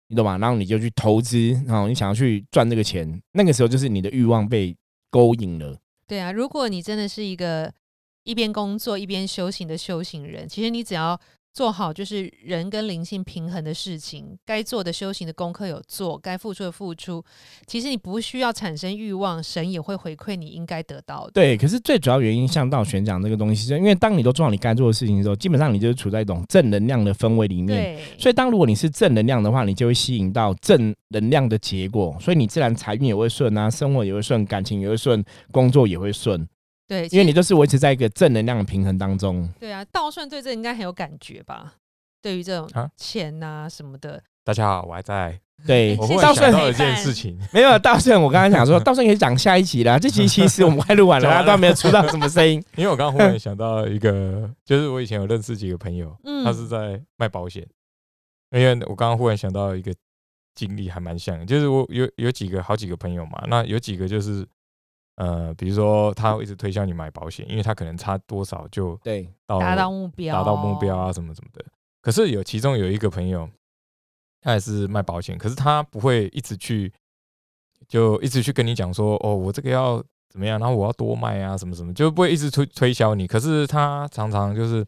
[0.09, 0.37] 你懂吗？
[0.37, 4.75] 然后你就去投资，然后你想要去赚这个钱，那个时候就是你的欲望被
[5.09, 5.77] 勾引了。
[6.05, 7.73] 对啊，如果你真的是一个
[8.23, 11.17] 一边工作一边修行的修行人，其实你只要。
[11.57, 17.23] 做好就是人跟灵性平衡的事情，该做的修行的功课有做，该付出的付出。
[17.65, 21.31] 其实你不需要产生欲望，神也会回馈你应该得到的。
[21.31, 27.99] 对，可是最主要原因，像道玄讲这个东西，是因为当你都做好你该做的事情的时候，基本上你就是处在一种正能量的氛围里面。
[28.19, 36.47] 所以当如果你是正能量的话，你就会吸引到正能量的结果，所以你自然财运也会顺啊，生活也会顺，感情也会顺，工作也会顺。
[36.87, 39.47] 对，因为你都是维持在一个正能量的平衡当中。
[39.59, 41.73] 对啊，道顺对这应该很有感觉吧？
[42.21, 44.23] 对于这种钱啊什么的。
[44.43, 45.39] 大家好，我还在。
[45.65, 48.21] 对，我道顺有一件事情，没有道顺。
[48.21, 49.97] 我刚刚想说，道顺可以讲下一集啦。
[49.97, 52.63] 这集其实我们快录完了，大家都没有出到什么声音。
[52.77, 57.67] 因为我刚刚忽然想到一个，就是我以前有认识几个朋友，嗯他是在卖保险。
[58.51, 59.91] 因为我刚刚忽然想到一个
[60.53, 64.47] 经历，还蛮像，就是我有有几个好几个朋友嘛，那有几个就是。
[65.17, 71.65] 呃，比如说他会一直推销你买保险，因为他可能差多少就对达到目标，达到目标啊什么什么的。
[72.03, 73.49] 可是有其中有一个朋友，
[74.41, 76.93] 他也是卖保险，可是他不会一直去，
[77.87, 79.97] 就一直去跟你讲说，哦，我这个要
[80.29, 83.25] 怎么样，然后我要多卖啊什么什么，就不会一直推推销你。
[83.25, 84.85] 可是他常常就是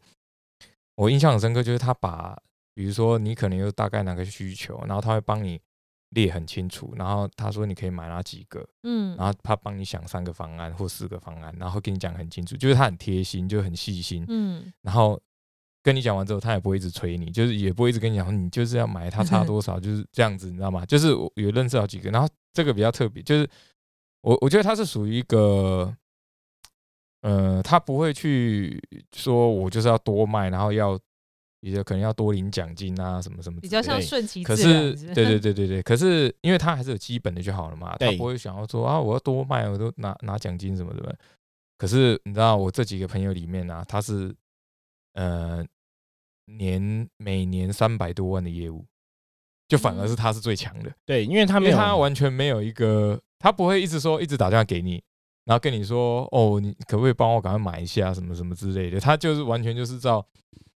[0.94, 2.40] 我印象很深刻，就是他把，
[2.72, 5.60] 比如说你可能有大概哪个需求，然后他会帮你。
[6.10, 15.20] 列很清楚，然后他说你可以买哪几个，嗯，然后他帮你想三个方案或四个方案，然后跟你讲很清楚，就是他很贴心，就很细心，嗯，然后
[15.82, 20.84] 跟你讲完之后，他也不会一直催你，就是也不会一直跟你讲你就是要买，他差多少，就是这样子，你知道吗？
[20.86, 23.48] 就是有认识好几个，然后这个比较特别，就是
[24.22, 25.96] 我我觉得他是属于一个，
[27.22, 28.82] 呃，他不会去
[29.14, 30.98] 说我就是要多卖，然后要。
[31.60, 34.92] 比较可能要多领奖金啊，什么什么，比较像顺其自然。
[34.94, 41.18] 可是，对对对对对，可是因为他还是有基本的就好了嘛，他不会想要说啊，我要多卖，我都拿拿奖金什么的。
[41.76, 44.34] 可是你知道，我这几个朋友里面呢，他是
[45.14, 45.64] 呃
[46.46, 48.84] 年每年三百多万的业务，
[49.68, 50.90] 就反而是他是最强的。
[51.04, 55.02] 对，因为他没有他完全没有一个，他不会一直说一直打电话给你，
[55.44, 58.98] 然后跟你说哦，你可不可以帮我赶快买一下什么什么之类的？
[58.98, 60.26] 他就是完全就是照。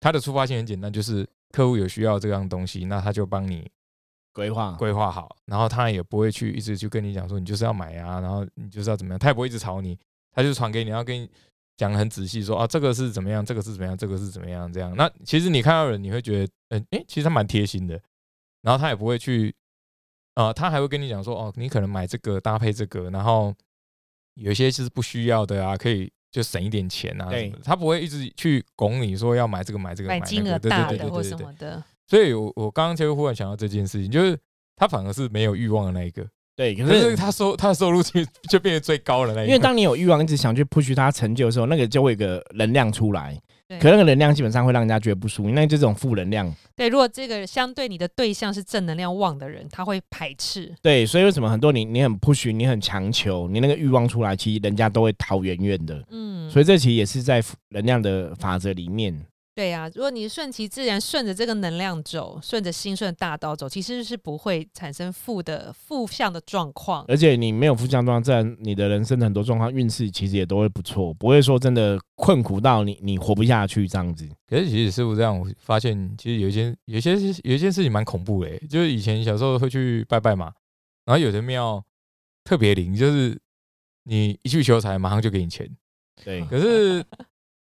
[0.00, 3.70] 他的出发性很简单，就是客户有需要这样东西，那他就帮你
[4.32, 9.98] 规划规划好，然后他也不会去一直去跟你讲说你就是要买啊，然后你就是要怎么样，他也不会一直吵你，
[10.32, 11.28] 他就传给你，然后跟你
[11.76, 14.94] 讲很仔细说啊这个是怎么样，这个是怎么样，这个是怎么样这样。
[14.96, 18.00] 那其实你看到人你会觉得，嗯，诶，其实他蛮贴心的，
[18.62, 19.54] 然后他也不会去，
[20.34, 23.54] 啊，他还会跟你讲说哦，你可能买这个搭配这个，然后
[24.34, 26.10] 有些是不需要的啊，可以。
[26.30, 31.82] 就省一点钱啊，什么的，他不会一直去拱你说要买这个买这个买金额大的或什么的。
[32.06, 34.38] 所以，我我刚刚就忽然想到这件事情，就是
[34.76, 36.26] 他反而是没有欲望的那一个。
[36.56, 39.46] 对，可是他收他的收入就就变得最高了那一。
[39.46, 43.40] 因为当你有欲望一直想去 push 他成就的时候，那个就会有个能量出来。
[43.78, 46.52] 可那个能量基本上会让人家觉得不舒服，那这种负能量。
[46.74, 50.74] 对，如果这个相对你的对象是正能量旺的人，他会排斥。
[50.82, 56.02] 对，所以为什么很多你你很 push，你很强求，你那个欲望出来，其实人家都会逃远远的。
[56.10, 59.14] 嗯，所以这其实也是在能量的法则里面。
[59.52, 67.04] 对呀，如果你顺其自然，顺着这个能量走，顺着心顺大道走，其实是不会产生负的负向的状况。
[67.08, 74.26] 而且你没有负向状况，自然你的人生的很多状况运势其实也都会不错，不会说真的困苦到你你活不下去这样子。
[74.46, 80.52] 可是其实师傅这样，我发现其实有一些有一些有一件事情蛮恐怖的，就是以前小时候会去拜拜嘛，
[81.04, 81.84] 然后有的庙
[82.44, 83.38] 特别灵，就是
[84.04, 85.68] 你一去求财，马上就给你钱。
[86.24, 87.04] 对，可是。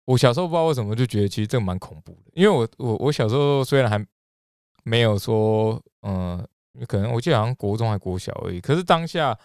[0.09, 4.03] 我小时候不知道为什么就觉得其实这个蛮恐怖的，因为我我我小时候虽然还
[4.83, 6.43] 没有说，嗯，
[6.87, 9.39] 可能我记得好像国中还国小而已，可是当下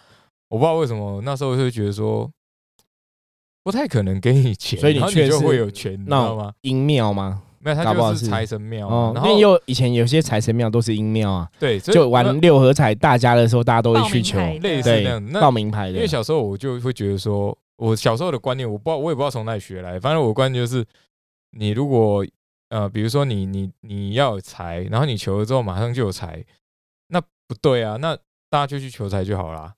[0.48, 2.30] 我不知道为什么那时候就觉得说
[3.62, 6.54] 不太可能给你钱，所以你确实会有钱，你知道吗？
[6.62, 7.42] 阴庙吗？
[7.58, 8.88] 没有，它就是财神庙。
[8.88, 11.46] 哦，因为有以前有些财神庙都是阴庙啊。
[11.58, 15.92] 对，就玩六合彩大家的时候，大家都会去求，类似那样报名牌的。
[15.92, 17.54] 因为小时候我就会觉得说。
[17.76, 19.98] 我小时候的观念，我不知道，我也不知道从哪里学来。
[19.98, 20.84] 反正我的观念就是，
[21.50, 22.24] 你如果
[22.68, 26.44] 呃，比如说你你你要有财，然后你求了之后马上就有财，
[27.08, 27.96] 那不对啊。
[27.96, 28.16] 那
[28.48, 29.74] 大家就去求财就好啦。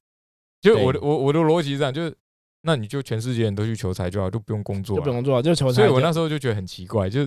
[0.61, 2.15] 就我的我我的逻辑是这样，就是
[2.63, 5.77] 那你就全世界人都去求财就好，就不用工作，就不用做，就求财。
[5.77, 7.27] 所以我那时候就觉得很奇怪，就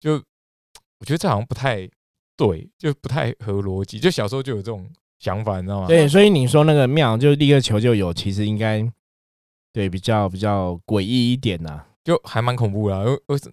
[0.00, 0.14] 就
[0.98, 1.88] 我觉得这好像不太
[2.36, 3.98] 对，就不太合逻辑。
[3.98, 4.86] 就小时候就有这种
[5.18, 5.86] 想法，你知道吗？
[5.86, 8.86] 对，所以你说那个庙就立刻求就有，其实应该。
[9.74, 12.96] 对，比较比较诡异一点呐，就还蛮恐怖的。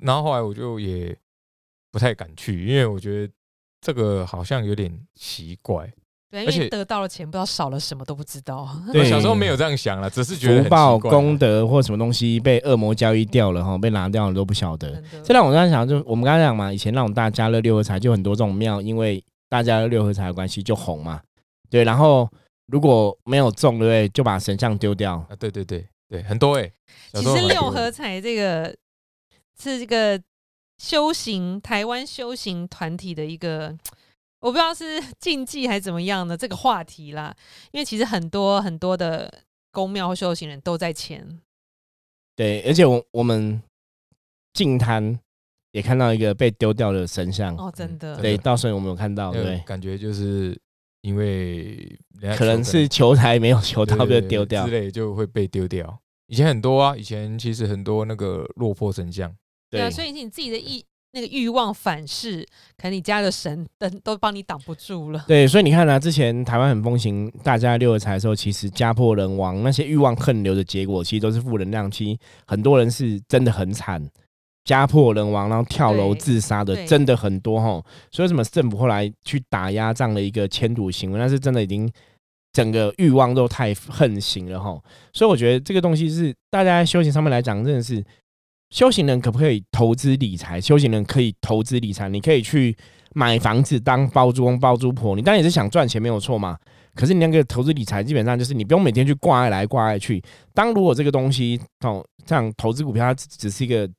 [0.01, 1.17] 然后后来我就也
[1.91, 3.33] 不太敢去，因为我觉得
[3.81, 5.91] 这个好像有点奇怪。
[6.29, 8.69] 对，因而且为得到了钱，不知道少了什么都不知道。
[8.93, 15.03] 对 我小时候没有这样想了，只是觉得很福报、功德或什么东西被恶魔交易掉了哈，被拿掉了都不晓得。
[15.23, 21.19] 这让我刚才想，就我们刚才讲嘛，以前那种大家乐六合彩就很多这种庙，因为大家乐六合彩的关系就红嘛。
[21.69, 22.29] 对，然后
[22.67, 24.07] 如果没有中，对不对？
[24.09, 25.15] 就把神像丢掉。
[25.29, 26.69] 啊，对对对对，很多哎、
[27.13, 28.75] 小其实六合彩这个
[29.57, 30.21] 是这个
[30.77, 33.77] 修行台湾修行团体的一个，
[34.41, 37.33] 我不知道是 禁忌还是怎么样的这个话题啦。
[37.71, 39.33] 因为其实很多很多的
[39.71, 41.39] 公庙或修行人都在签，
[42.35, 43.63] 对，而且我我们
[44.51, 45.17] 进滩
[45.71, 47.55] 也看到一个被丢掉的神像。
[47.55, 48.17] 哦，真的。
[48.17, 50.59] 对，到时候我们有看到，对感觉就是
[51.03, 51.97] 因为
[52.37, 54.71] 可能是球台没有球到被丢掉之。
[54.71, 56.00] 类，就会被丢掉。
[56.31, 59.29] 以前很多啊，以前其实很多那个落魄神像，
[59.69, 62.41] 对啊，所以你自己的意那个欲望反噬，
[62.77, 65.25] 可能你家的神灯都帮你挡不住了。
[65.27, 71.91] 对，所以你看啊，之前台湾很风行大家六合彩的时候，其实家破人亡，那些欲望横流的结果，其实都是负能量。
[71.91, 72.17] 其实
[72.47, 74.01] 很多人是真的很惨，
[74.63, 77.83] 家破人亡，然后跳楼自杀的真的很多哈。
[78.09, 81.91] 所以为什么政府后来去打压这样的一个迁赌行为，那是真的已经
[82.53, 84.79] 整个欲望都太横行了哈。
[85.13, 88.03] 所以我觉得这个东西是大家在修行上面来讲，真的是
[88.69, 90.59] 修行人可不可以投资理财？
[90.59, 92.75] 修行人可以投资理财，你可以去
[93.13, 96.57] 买房子当包租公包租婆，你当然也是想赚钱没有错嘛。
[96.93, 100.21] 可是你那个投资理财，基本上就是你不用每天去挂来挂去。
[100.53, 103.89] 当如果这个东西哦，像投资股票，它只是一个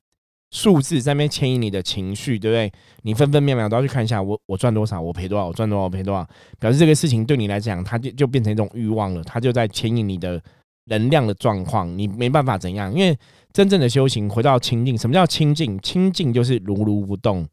[0.53, 2.71] 数字在那边牵引你的情绪，对不对？
[3.01, 6.25] 你分分秒秒都要去看一下，我我赚多少，我赔多少，我赚多少，我赔多少，
[6.59, 10.39] 表示这个事情对你来讲，它就就变成一种欲望了，它就在牵引你的
[10.85, 13.17] 能量的状况，你没办法怎样，因为
[13.51, 15.79] 真正的修行回到清净，什么叫清净？
[15.79, 17.47] 清净就是如如不动。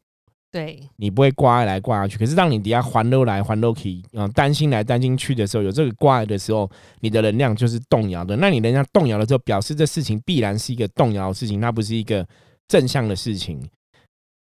[0.51, 2.17] 对，你不会挂来挂去。
[2.17, 8.35] 可是当你底下环都来环都去，啊，担心来担心去的时候，有这个挂来的时候，你的能量就是动摇的。
[8.35, 12.27] 那你能量动摇了之后，表示这事情必然是一个动摇的事情，它不是一个
[12.71, 13.69] 正向的事情。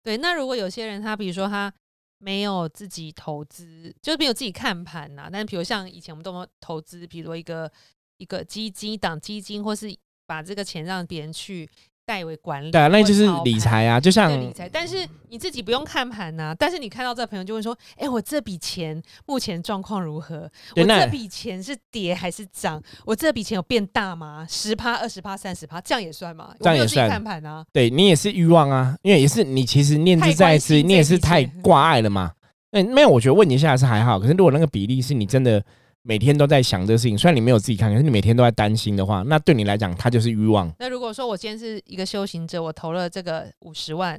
[0.03, 1.73] 对，那如果有些人他比如说他
[2.19, 7.73] 没有自己投资，就是没有自己看盘呐、但比如像以前我们都有投资，比如一个
[8.19, 11.67] 一个基金、一档基金，或是把这个钱让别人去
[12.09, 20.51] 代为管理，对啊，那或就是理财啊，就像理财，但是你自己不用看盘呐、但是你看到这个朋友就会说：“哎、我这笔钱目前状况如何？
[20.75, 22.83] 我这笔钱是跌还是涨？
[23.05, 24.47] 我这笔钱有变大吗？
[24.49, 26.55] 十趴、二十趴、三十趴，这样也算吗？
[26.59, 27.63] 这有自己算看盘啊。
[27.75, 32.33] 对你也是欲望啊，因为也是你其实念太之在之，你也是太挂碍了嘛。
[32.71, 34.19] 那没有，我觉得问一下是还好。
[34.19, 35.63] 可是如果那个比例是你真的
[36.03, 40.73] 每天都在想这个事情，虽然你没有自己看，可是你每天都在担心的话，那对你来讲，它就是欲望。
[40.79, 44.19] 那如果说我今天是一个修行者，我投了这个五十万，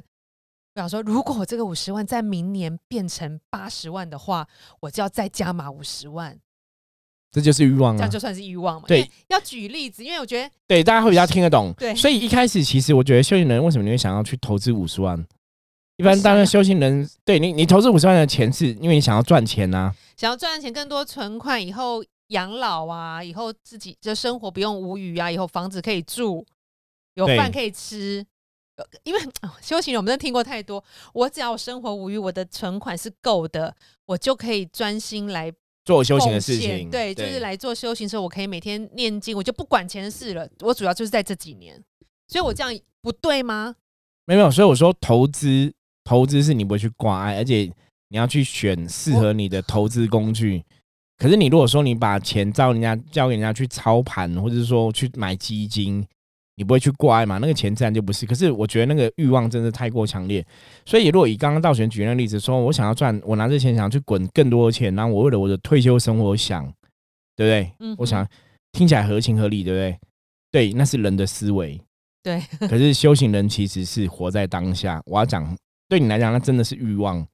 [0.76, 4.46] 我想说，如果我这个五十万在明年变成八十万的话，
[4.80, 6.38] 我就要再加码五十万，
[7.32, 8.10] 这就是欲望啊这样。
[8.10, 8.86] 就算是欲望嘛。
[8.86, 11.72] 对，要举例子，因为我觉得对，大家会比较听得懂。
[11.76, 15.26] 对所以一开始其实我觉得修行人为什么你会想要去投资五十万？
[16.00, 26.44] 一般想当然修行人对你，你投资五十万的钱是因为你想要赚钱啊呐、想要赚钱更多存款，以后养老啊，以后自己就生活不用无余啊，以后房子可以住，
[27.14, 28.24] 有对饭可以吃。
[28.76, 30.82] 呃因为、哦修行人我们真的听过太多，
[31.12, 35.52] 我只要生活无余，我的存款是够的，我就可以专心来
[35.84, 36.88] 做修行的事情。
[36.88, 40.48] 对，就是来做修行的时候，我可以每天念经，我就不管前的事了。
[40.60, 41.78] 我主要就是在这几年，
[42.26, 43.76] 所以我这样不对吗？
[44.24, 45.74] 没有，所以我说投资，
[46.10, 47.70] 投资是你不会去挂碍，而且
[48.08, 50.60] 你要去选适合你的投资工具。
[51.16, 56.04] 可是你如果说你把钱照人家交给人家去操盘，或者是说去买基金，
[56.56, 57.38] 你不会去挂碍嘛？
[57.38, 58.26] 那个钱自然就不是。
[58.26, 60.44] 可是我觉得那个欲望真的太过强烈，
[60.84, 66.64] 所以如果以刚刚道玄举那个例子说，我想要赚，我拿这钱想要去滚更多的钱，然后我为了我的退休生活想，
[67.36, 67.72] 对不对？
[67.78, 68.26] 嗯我想
[68.72, 69.98] 听起来合情合理，对不对？
[70.50, 71.80] 对，那是人的思维。
[72.20, 75.00] 对， 可是修行人其实是活在当下。
[75.06, 75.56] 我要讲，
[75.90, 77.26] 对你来讲，那真的是欲望。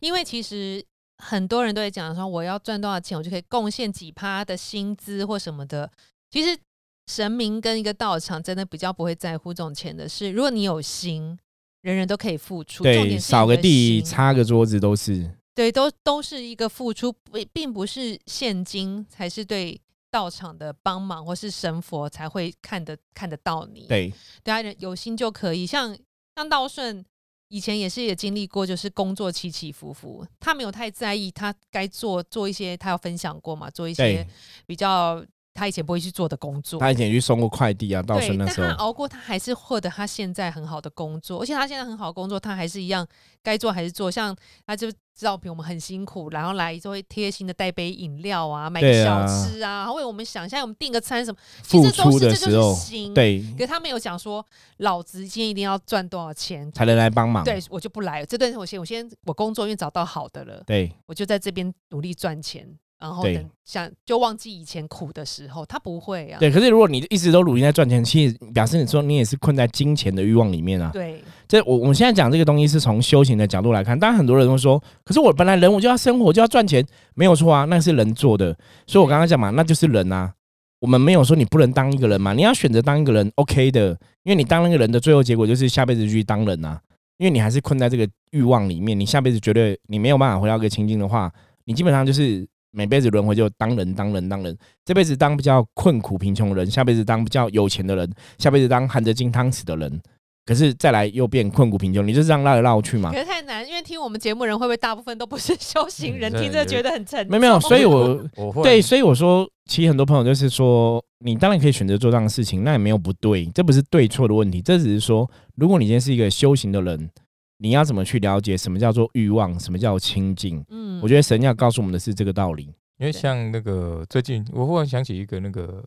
[0.00, 0.82] 因为其实
[1.18, 5.90] 很多人都会讲说，我要赚多少钱，我就可以贡献几趴的薪资或什么的。
[6.30, 6.58] 其实
[7.06, 10.30] 神明跟一个道场真的比较不会在乎这种钱的事。
[10.30, 11.38] 如果你有心，
[11.82, 12.82] 人人都可以付出。
[12.84, 15.30] 重对，扫个地、擦个桌子都是。
[15.54, 19.78] 对，都都是一个付出，并并不是现金才是对
[20.10, 23.86] 道场的帮忙，或是神佛才会看得看得到你。
[23.86, 24.10] 对，
[24.42, 25.66] 对啊，有心就可以。
[25.66, 25.94] 像
[26.36, 27.04] 像道顺
[27.48, 34.26] 以前也是也经历过，就是工作起起伏伏，他没有太在意，他该做做一些，他有分享过嘛，做一些，
[34.66, 35.24] 比较
[35.58, 36.78] 他以前不会去做的工作。
[36.78, 43.06] 他以前去送过快递啊，到对，那时候但他熬过，他还是获得他现在很好的工作，而且他现在很好的工作，他还是一样
[43.42, 44.10] 该做还是做。
[44.10, 44.34] 像
[44.66, 54.44] 他就知道比我们很辛苦，然后来就会贴心的带杯饮料啊，买个小吃啊，然后为我们想，现在我们订个餐什么，其付出的时候，心。，对，可是他没有讲说，
[54.76, 57.42] 老子今天一定要赚多少钱，才能来帮忙。
[57.42, 58.26] 对我就不来了。
[58.26, 62.68] 这段我先我先我工作因为找到好的了，对我就在这边努力赚钱，
[63.00, 66.38] 然后等想就忘记以前苦的时候，他不会啊。
[66.38, 70.90] 对，可是如果你一直都努力在赚钱，其实表示你说你也是困在金钱的欲望里面啊。
[70.92, 76.84] 对这我我们现在讲这个东西是从修行的角度来看，当然很多人都说，可是我本来人我就要生活就要赚钱，
[77.14, 78.56] 没有错啊，那是人做的。
[78.86, 80.34] 所以我刚刚讲嘛，那就是人啊。
[80.80, 83.88] 我们没有说你不能当一个人嘛，你要选择当一个人，OK 的，
[84.22, 86.80] 因为你当那个人的最后结果就是下辈子去当人啊，
[87.16, 91.32] 因为你还是困在这个欲望里面，你下辈子绝对你没有办法回到一个清净的话，
[91.64, 100.00] 你基本上就是每辈子轮回就当人当人当人，这辈子当比较困苦贫穷的人，下辈子当比较有钱的人，下辈子当含着金汤匙的人，
[100.44, 103.18] 可是再来又变困苦贫穷，你就是这样绕来绕去嘛可。
[103.18, 107.30] 是太难，因为听我们节目人会不会大部分都不是修行人，嗯听着觉得很沉重？
[107.30, 117.10] 没有没有，所以我 我会对，所以我说，其实很多朋友就是说，你当然可以选择做这样的事情，那也没有不对，这不是对错的问题，这只是说，如果你今天是一个修行的人，
[117.58, 120.64] 你要怎么去了解什么叫做欲望，什么叫清净？
[120.68, 121.00] 嗯。
[121.02, 122.74] 我觉得神要告诉我们的是这个道理。
[122.98, 125.84] 因为像那个最近，我忽然想起一个那个，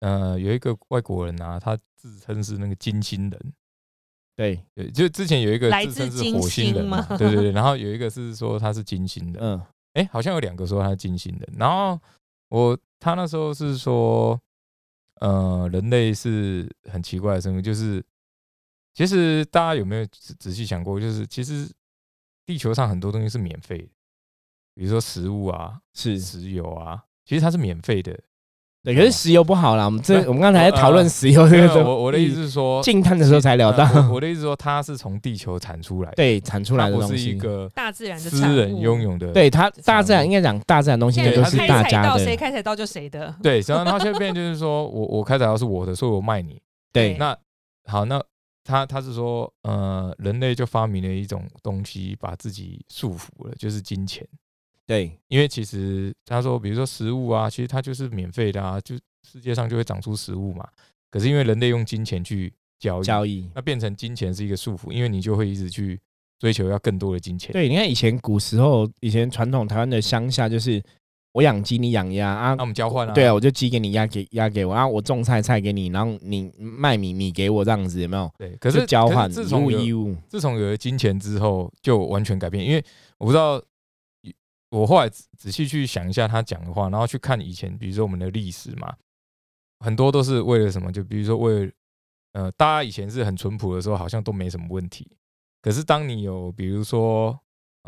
[0.00, 3.52] 呃，有一个外国人啊，他自称是那个金星人，
[4.36, 9.62] 对，对，就之前有一个自称是火星人嘛，对对对，然后有一个是说他是金星的，嗯，
[9.94, 11.98] 哎、好像有两个说他是金星的，然后
[12.50, 14.38] 我他那时候是说，
[15.20, 18.04] 呃，人类是很奇怪的生物，就是
[18.98, 21.70] 其实大家有没有仔仔细想过，就是其实
[22.44, 23.88] 地球上很多东西是免费的，
[24.74, 28.18] 比如说食物啊、是石油啊，其实它是免费的。
[28.82, 39.32] 对，可是石油不好啦，我们这我们刚才在讨论呃石油这个时候，我我的意思是说，静探的时候才聊到，呃我我的意思是说，它是从地球产出来的，对，产出来它不的东西，是一个大自然的产私人物拥有的。
[39.32, 43.32] 对它大自然应该讲大自然的东西都是大家的，谁开采到就谁的。
[43.40, 46.60] 对，然后它现在变就是说我我开采到是我的，所以我卖你。
[46.92, 47.36] 对那
[47.84, 48.20] 好，那
[48.68, 54.28] 他他是说，呃，人类就发明了一种东西，把自己束缚了，就是金钱。
[54.86, 58.94] 对因为其实他说，比如说食物啊，其实它就是免费的啊，就
[59.26, 60.68] 世界上就会长出食物嘛。
[61.10, 63.50] 可是因为人类用金钱去交易，交易。
[63.54, 65.98] 那变成金钱是一个束缚，因为你就会一直去
[66.38, 67.54] 追求要更多的金钱。
[67.54, 70.82] 对，你看以前古时候，以前传统台湾的乡下就是
[71.38, 78.28] 我养鸡，你养鸭啊那我，们交换啊，对啊，我就鸡给你，鸭给鸭给我，然后我种菜菜给你，然后你卖米米给我，这样子有没有？
[78.36, 78.56] 对。
[78.56, 82.64] 可是交换自从有自从有了金钱之后，就完全改变。
[82.66, 82.84] 因为
[83.18, 83.62] 我不知道，
[84.70, 88.92] 我后来仔仔细去想一下他讲的话，然后去看以前，比如说我们的历史嘛，
[89.78, 90.90] 很多都是为了什么？
[90.90, 91.72] 就比如说为了，
[92.32, 95.08] 呃，大家以前是很淳朴的时候，好像都没什么问题。
[95.62, 97.38] 可是当你有，比如说，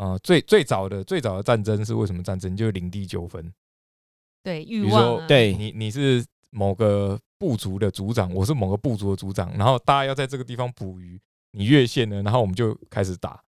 [0.01, 2.57] 呃，最最早的最早的战争是为什么战争？
[2.57, 3.53] 就是领地纠纷。
[4.43, 11.21] 对欲比如说望啊，对你你是某个部族的族长，我是某个部族的族长，然后大家要在这个地方捕鱼，
[11.51, 13.39] 你越线了，然后我们就开始打。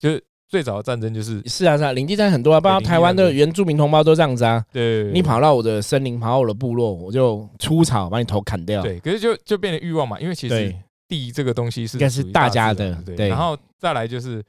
[0.00, 4.66] 就是最早的战争就是是啊是啊，领地战很多啊，包括台湾的原住民同胞都这样子啊。
[4.72, 8.82] 对你跑到我的森林，跑到我的部落，我就出草把你头砍掉。
[8.82, 10.74] 对，可是就就变成欲望嘛，因为其实
[11.06, 14.42] 地这个东西是应该是大家的对对然后再来就是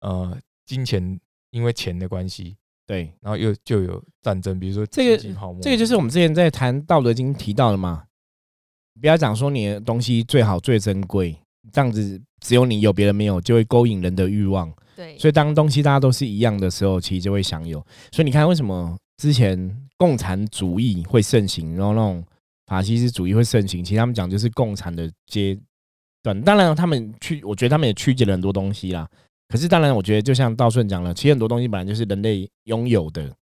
[0.00, 0.34] 呃
[0.66, 1.18] 金钱，
[1.50, 2.56] 因为钱的关系，
[2.86, 5.16] 对，然后又就有战争，比如说这个
[5.62, 8.04] 这个就是我们之前在谈《道德经》提到的嘛。
[8.98, 11.38] 不要讲说你的东西最好最珍贵，
[11.70, 14.72] 这样子只有你有，别人没有，就会勾引人的欲望。
[14.96, 17.78] 对，所以当东西大家都是一样的时候，其实就会享有。
[18.10, 22.24] 所以你看，为什么之前共产主义会盛行，然后那种
[22.64, 23.84] 法西斯主义会盛行？
[23.84, 25.58] 其实他们讲就是共产的阶
[26.22, 26.40] 段。
[26.40, 29.06] 当然，他们去，我觉得他们也曲解了很多东西啦。
[29.48, 33.32] 可是，当然，我觉得就像道顺讲了，其实很多东西本来就是人类拥有的，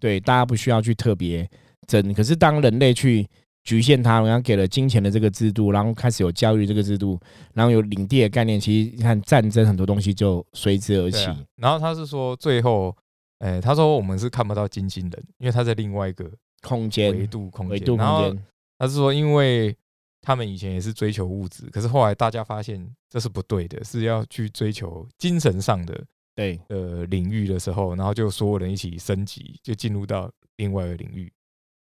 [0.00, 1.48] 对，大家不需要去特别
[1.86, 2.14] 争。
[2.14, 3.26] 可是，当人类去
[3.62, 7.20] 局限它，然后给了金钱的这个制度，然后开始有教育这个制度，
[7.52, 11.26] 然后有领地的概念，其实你看战争很多东西就随之而起。
[11.26, 11.38] 啊。
[11.56, 12.96] 然后他是说最后，
[13.40, 16.30] 哎，他说我们是看不到金星人，因为他在另外一个
[16.62, 18.34] 空间维度空间，然后
[18.78, 19.76] 他是说，因为
[20.24, 26.02] 他们以前也是追求物质，可是后来大家发现这是不对的，是要去追求精神上的
[26.34, 31.30] 对呃领域的时候，然后就所有人一起升级，就进入到另外一个领域，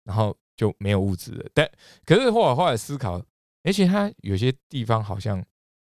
[0.05, 1.45] 然后就没有物质了。
[1.53, 1.69] 但
[2.05, 3.21] 可是后来后来思考，
[3.63, 5.45] 而且他有些地方好像，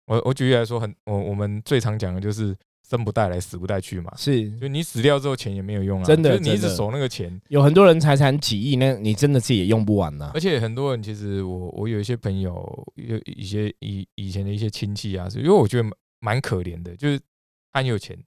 [0.06, 2.56] 我我举例来说很，我我们最常讲的就是
[2.90, 4.12] 生不带来，死不带去嘛。
[4.16, 6.04] 是就你死掉之后，钱也没有用啊。
[6.04, 10.40] 真的就是你一直守那个钱，有很多人财产几亿，那你真的自己也用不完呐而。
[10.40, 12.52] 且很多人其实我我有一些朋友，
[12.96, 17.18] 有一些以以前的一些亲戚啊，是因为我觉得蛮蛮可怜的，就是
[17.72, 18.18] 他很有钱，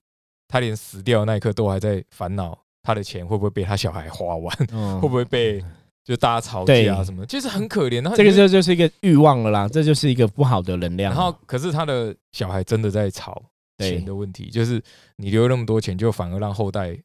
[0.47, 5.63] 他连死掉那一刻都还在烦恼他的钱会不会被他小孩花完，嗯 会不会被
[6.03, 8.01] 就大家吵对架啊什么的，其实很可怜。
[8.01, 11.13] 然后这个你就就就是一个欲望了啦，这就是一个不好的能量。
[11.13, 13.47] 然后可是他的小孩真的在吵对
[13.89, 14.81] 钱的问题，就是
[15.17, 16.95] 你留那么多钱，就反而让后代，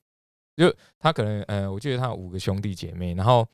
[0.56, 3.46] 就他可能呃，我记得他有五个兄弟姐妹，然后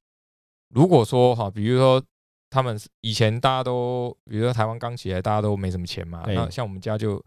[0.71, 2.03] 如果说哈，比如说
[2.51, 7.23] 他们以前大家都，比如说台湾刚起来，大家都没什么钱嘛，那像我们家就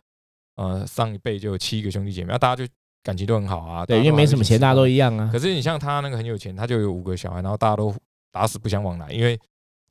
[0.55, 2.71] 呃上一辈就有七个兄弟姐妹，那大家就
[3.03, 5.29] 感情都很好啊，对，因为没什么钱，大家都一样啊。
[5.31, 5.37] 可。
[5.39, 7.95] 是你像他那个很有钱，他就有五个小孩，然后大家都
[8.31, 9.39] 打死不相往来，因为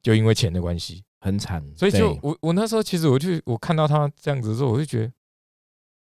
[0.03, 1.03] 就因为钱的关系。
[1.19, 5.13] 很惨，所以就我我那时候其实我就我看到他这样子的时候，我就觉得，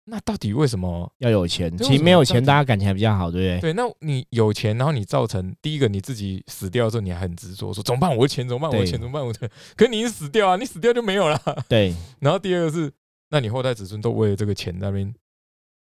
[0.05, 1.11] 那到底为什么？
[1.19, 3.61] 要有钱，其实没有钱，大家感情还比较好，对不对？
[3.61, 8.15] 对，那你有钱，然后你造成第一个你自己死掉的时候，你还很执着，说怎么办？
[8.17, 8.71] 我的钱怎么办？
[8.71, 9.25] 我的对钱怎么办？
[9.25, 11.41] 我的，可你已经死掉啊，你死掉就没有了。
[11.69, 12.91] 对，然后第二个是，
[13.31, 15.15] 那你后代子孙都为了这个钱在那边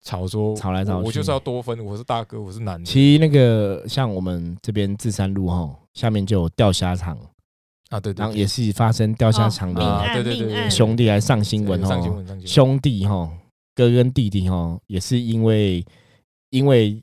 [0.03, 7.17] 吵说，吵来吵去我我就是要多分，我是大哥，我是男的其实那个像我们这边自山路哈，下面就有钓虾场，
[7.89, 13.29] 啊，对对对，然后也是发生钓虾场的对对对对兄弟来上新闻上新哦，闻上新闻，兄弟哈，
[13.75, 15.85] 哥跟弟弟哦，也是因为
[16.49, 17.01] 因为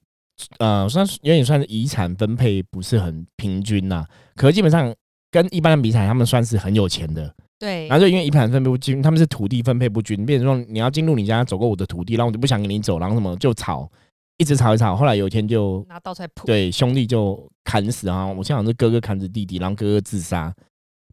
[0.58, 4.06] 呃，算是有点算是遗产分配不是很平均呐、
[4.36, 4.94] 可是基本上
[5.30, 7.34] 跟一般的比起来，他们算是很有钱的。
[7.58, 13.90] 对然后就因为遗产分配不均，他们是土地分配不均，变成说你要进入你家走过我的土地，然后我就不想跟你走，然后什么就吵，
[14.36, 18.26] 一直吵一吵，后来有一天就拿刀出来扑，对兄弟就砍死啊！
[18.28, 20.54] 我现在好像是哥哥砍死弟弟，然后哥哥自杀，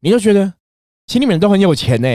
[0.02, 0.54] 你就觉得
[1.08, 2.08] 其实你们都很有钱呢、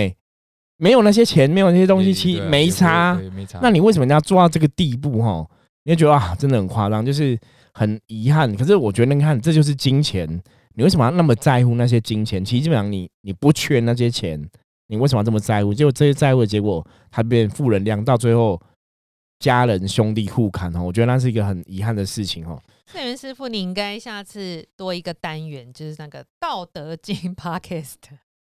[0.80, 3.14] 没有那些钱，没有那些东西，其实没差。
[3.36, 3.58] 没差。
[3.62, 5.20] 那你为什么要做到这个地步？
[5.20, 5.46] 哈，
[5.84, 7.38] 你会觉得啊，真的很夸张，就是
[7.74, 8.56] 很遗憾。
[8.56, 10.26] 可是我觉得，你看，这就是金钱，
[10.74, 12.42] 你为什么要那么在乎那些金钱？
[12.42, 14.42] 其实基本上你你不缺那些钱，
[14.88, 15.74] 你为什么要这么在乎？
[15.74, 18.58] 结果这些在乎的结果，它变负能量，到最后
[19.38, 22.58] 家人兄弟互砍哦，我觉得那是一个很遗憾的事情哦。
[22.86, 27.96] 圣元师傅，你应该下次多一个单元，就是那个《道德经》Podcast。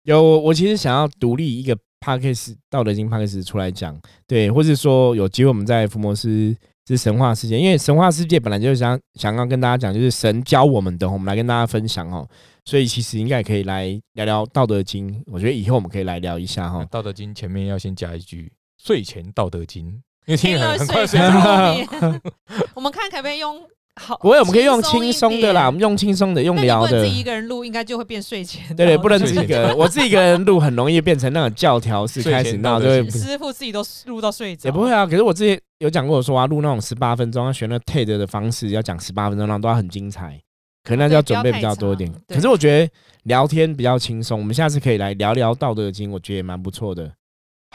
[0.05, 1.77] 有我我其实想要独立一个
[2.07, 3.43] p a c k a g e 道德经 p a c k a g e
[3.43, 3.99] 出来讲，
[4.29, 6.55] 对，或是说有机会我们在福摩斯
[6.87, 12.29] 是神话世界，因为神话世界本来就是想想要跟大家讲，就是神教我们的，我们来跟大家分享哦。
[12.65, 16.85] 所以其实应该也可以来聊聊道德经，我觉得以后我们可以来聊一下那哈。
[16.91, 19.87] 道德经前面要先加一句睡前道德经，
[20.27, 22.09] 因为听听了了很很快睡睡着着。
[22.09, 22.21] 了
[22.75, 23.61] 我们看可不可以用
[23.97, 24.17] 好？
[24.19, 27.11] 不会，我们可以用轻松的啦，我们用轻松的，用聊的自。
[27.11, 28.75] 己一个人录，应该就会变睡前。
[28.77, 40.41] 对对，不能自己一个人，我自己一个人录很容易变成那种教条式开始，前然后就会道德经师傅自己都录到睡着，也不会啊，可是我之前有讲过，说啊，录那种十八分钟，要选那 TED 的方式，要讲十八分钟，然后都要很精彩，
[40.85, 42.93] 可能那就要准备比较多一点可是我觉得
[43.25, 47.11] 聊天比较轻松，我们下次可以来聊聊《道德经》，我觉得也蛮不错的。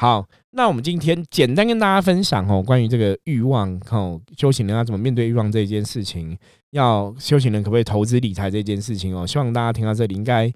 [0.02, 6.36] 好，那我们今天简单跟大家分享哦，关于这个欲望哦，修行人要怎么面对欲望这件事情，
[6.72, 10.52] 要修行人可不可以投资理财这件事情哦，希望大家听到这里应该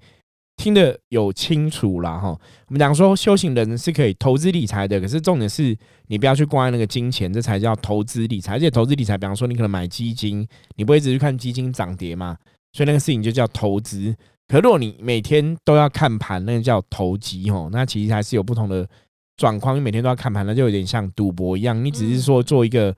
[0.56, 2.30] 听得有清楚啦哈。
[2.30, 5.78] 我们讲说修行人是可以投资理财的，可是重点是
[6.08, 8.54] 你不要去挂那个金钱，这才叫投资理财。
[8.54, 10.44] 而且投资理财，比方说你可能买基金，
[10.74, 12.36] 你不会只去看基金涨跌嘛，
[12.72, 14.12] 所以那个事情就叫投资。
[14.48, 18.88] 可如果你每天都要看盘，那个叫投机哦，那其实还是有不同的
[19.36, 19.76] 状况。
[19.76, 21.84] 你每天都要看盘，那就有点像赌博一样。
[21.84, 22.94] 你只是说做一个，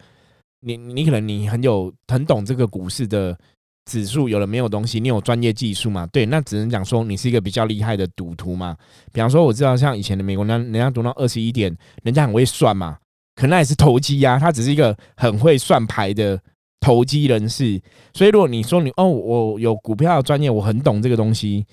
[0.60, 3.36] 你你可能你很有很懂这个股市的
[3.84, 6.06] 指数，有了没有东西，你有专业技术嘛？
[6.08, 8.76] 对，那只能讲说你是一个比较厉害的赌徒嘛。
[9.12, 12.98] 比方说，我知道像以前的美国人，人家赌到二十一点，人家很会算嘛，
[13.34, 16.38] 可能也是投机呀、他只是一个很会算牌的
[16.80, 17.80] 投机人士。
[18.12, 21.64] 所以如果你说你哦，我有股票的专业，我很懂这个东西，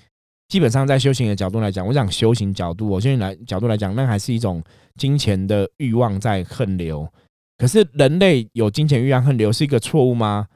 [0.48, 4.62] 基本上在修行的角度来讲，我讲修行角度，我修行来角度来讲，那还是一种
[4.96, 7.06] 金钱的欲望在横流。
[7.58, 10.46] 可是人类有金钱欲望横流是一个错误吗？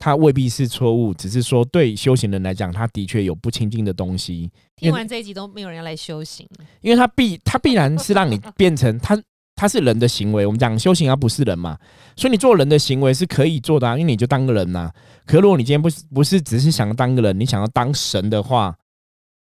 [0.00, 4.48] 它未必是错误，只是说对修行人来讲，他的确有不清净的东西。
[4.76, 6.46] 听完这一集都没有人要来修行，
[6.80, 9.20] 因为它必它必然是让你变成他，
[9.56, 10.46] 它是人的行为。
[10.46, 11.76] 我们讲修行，而不是人嘛，
[12.14, 14.88] 所以你做人的行为是可以做的、啊，因为你就当个人呐、
[15.26, 18.76] 可如果你今天不是不是只是想当个人，你想要当神的话，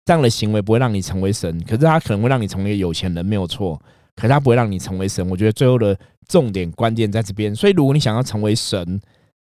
[0.05, 3.81] 这样的行为不会让你成为神，可是他可能会让你成为一个有钱人，没有错。
[4.15, 5.27] 可是他不会让你成为神。
[5.29, 5.97] 我觉得最后的
[6.29, 7.53] 重点关键在这边。
[7.53, 9.01] 所以如果你想要成为神，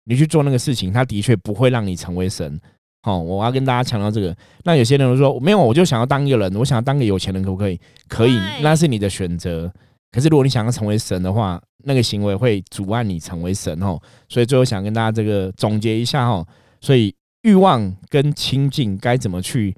[0.04, 2.60] 你去做那个事情，他的确不会让你成为神。
[3.04, 4.36] 好、我要跟大家强调这个。
[4.62, 7.80] 那有些人都说没有，我就想要当一个人，我想要当个有钱人，可不可以？
[8.06, 9.72] 可以，那是你的选择。
[10.12, 13.98] 可是如果你想要成为神的话，那个行为会阻碍你成为神哦。
[14.28, 16.46] 所以最后想跟大家这个总结一下哦。
[16.80, 19.74] 所以欲望跟清净该怎么去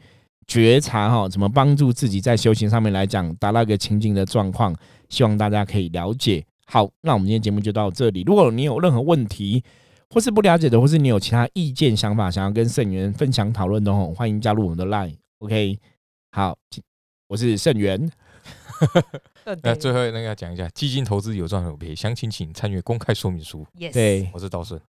[0.46, 1.28] 觉察哈？
[1.28, 4.74] 怎么帮助自己在修行上面来讲达到一个清净的状况？
[5.08, 6.44] 希望大家可以了解。
[6.66, 8.22] 好，那我们今天节目就到这里。
[8.22, 9.62] 如果你有任何问题，
[10.10, 15.16] 或是不了解的，或是你有其他意见想法，想要跟圣元分享讨论的话，欢迎加入我们的 Line。
[15.38, 15.78] OK，
[16.30, 16.56] 好，
[17.28, 18.10] 我是圣元。
[19.62, 23.66] 那 最后那个要讲一下，基金投资有赚有赔，详情请参阅公开说明书。
[23.78, 24.80] Yes，对，我是道顺，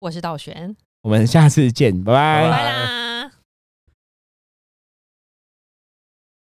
[0.00, 2.50] 我是道玄，我们下次见，拜拜。
[2.50, 3.03] 拜啦。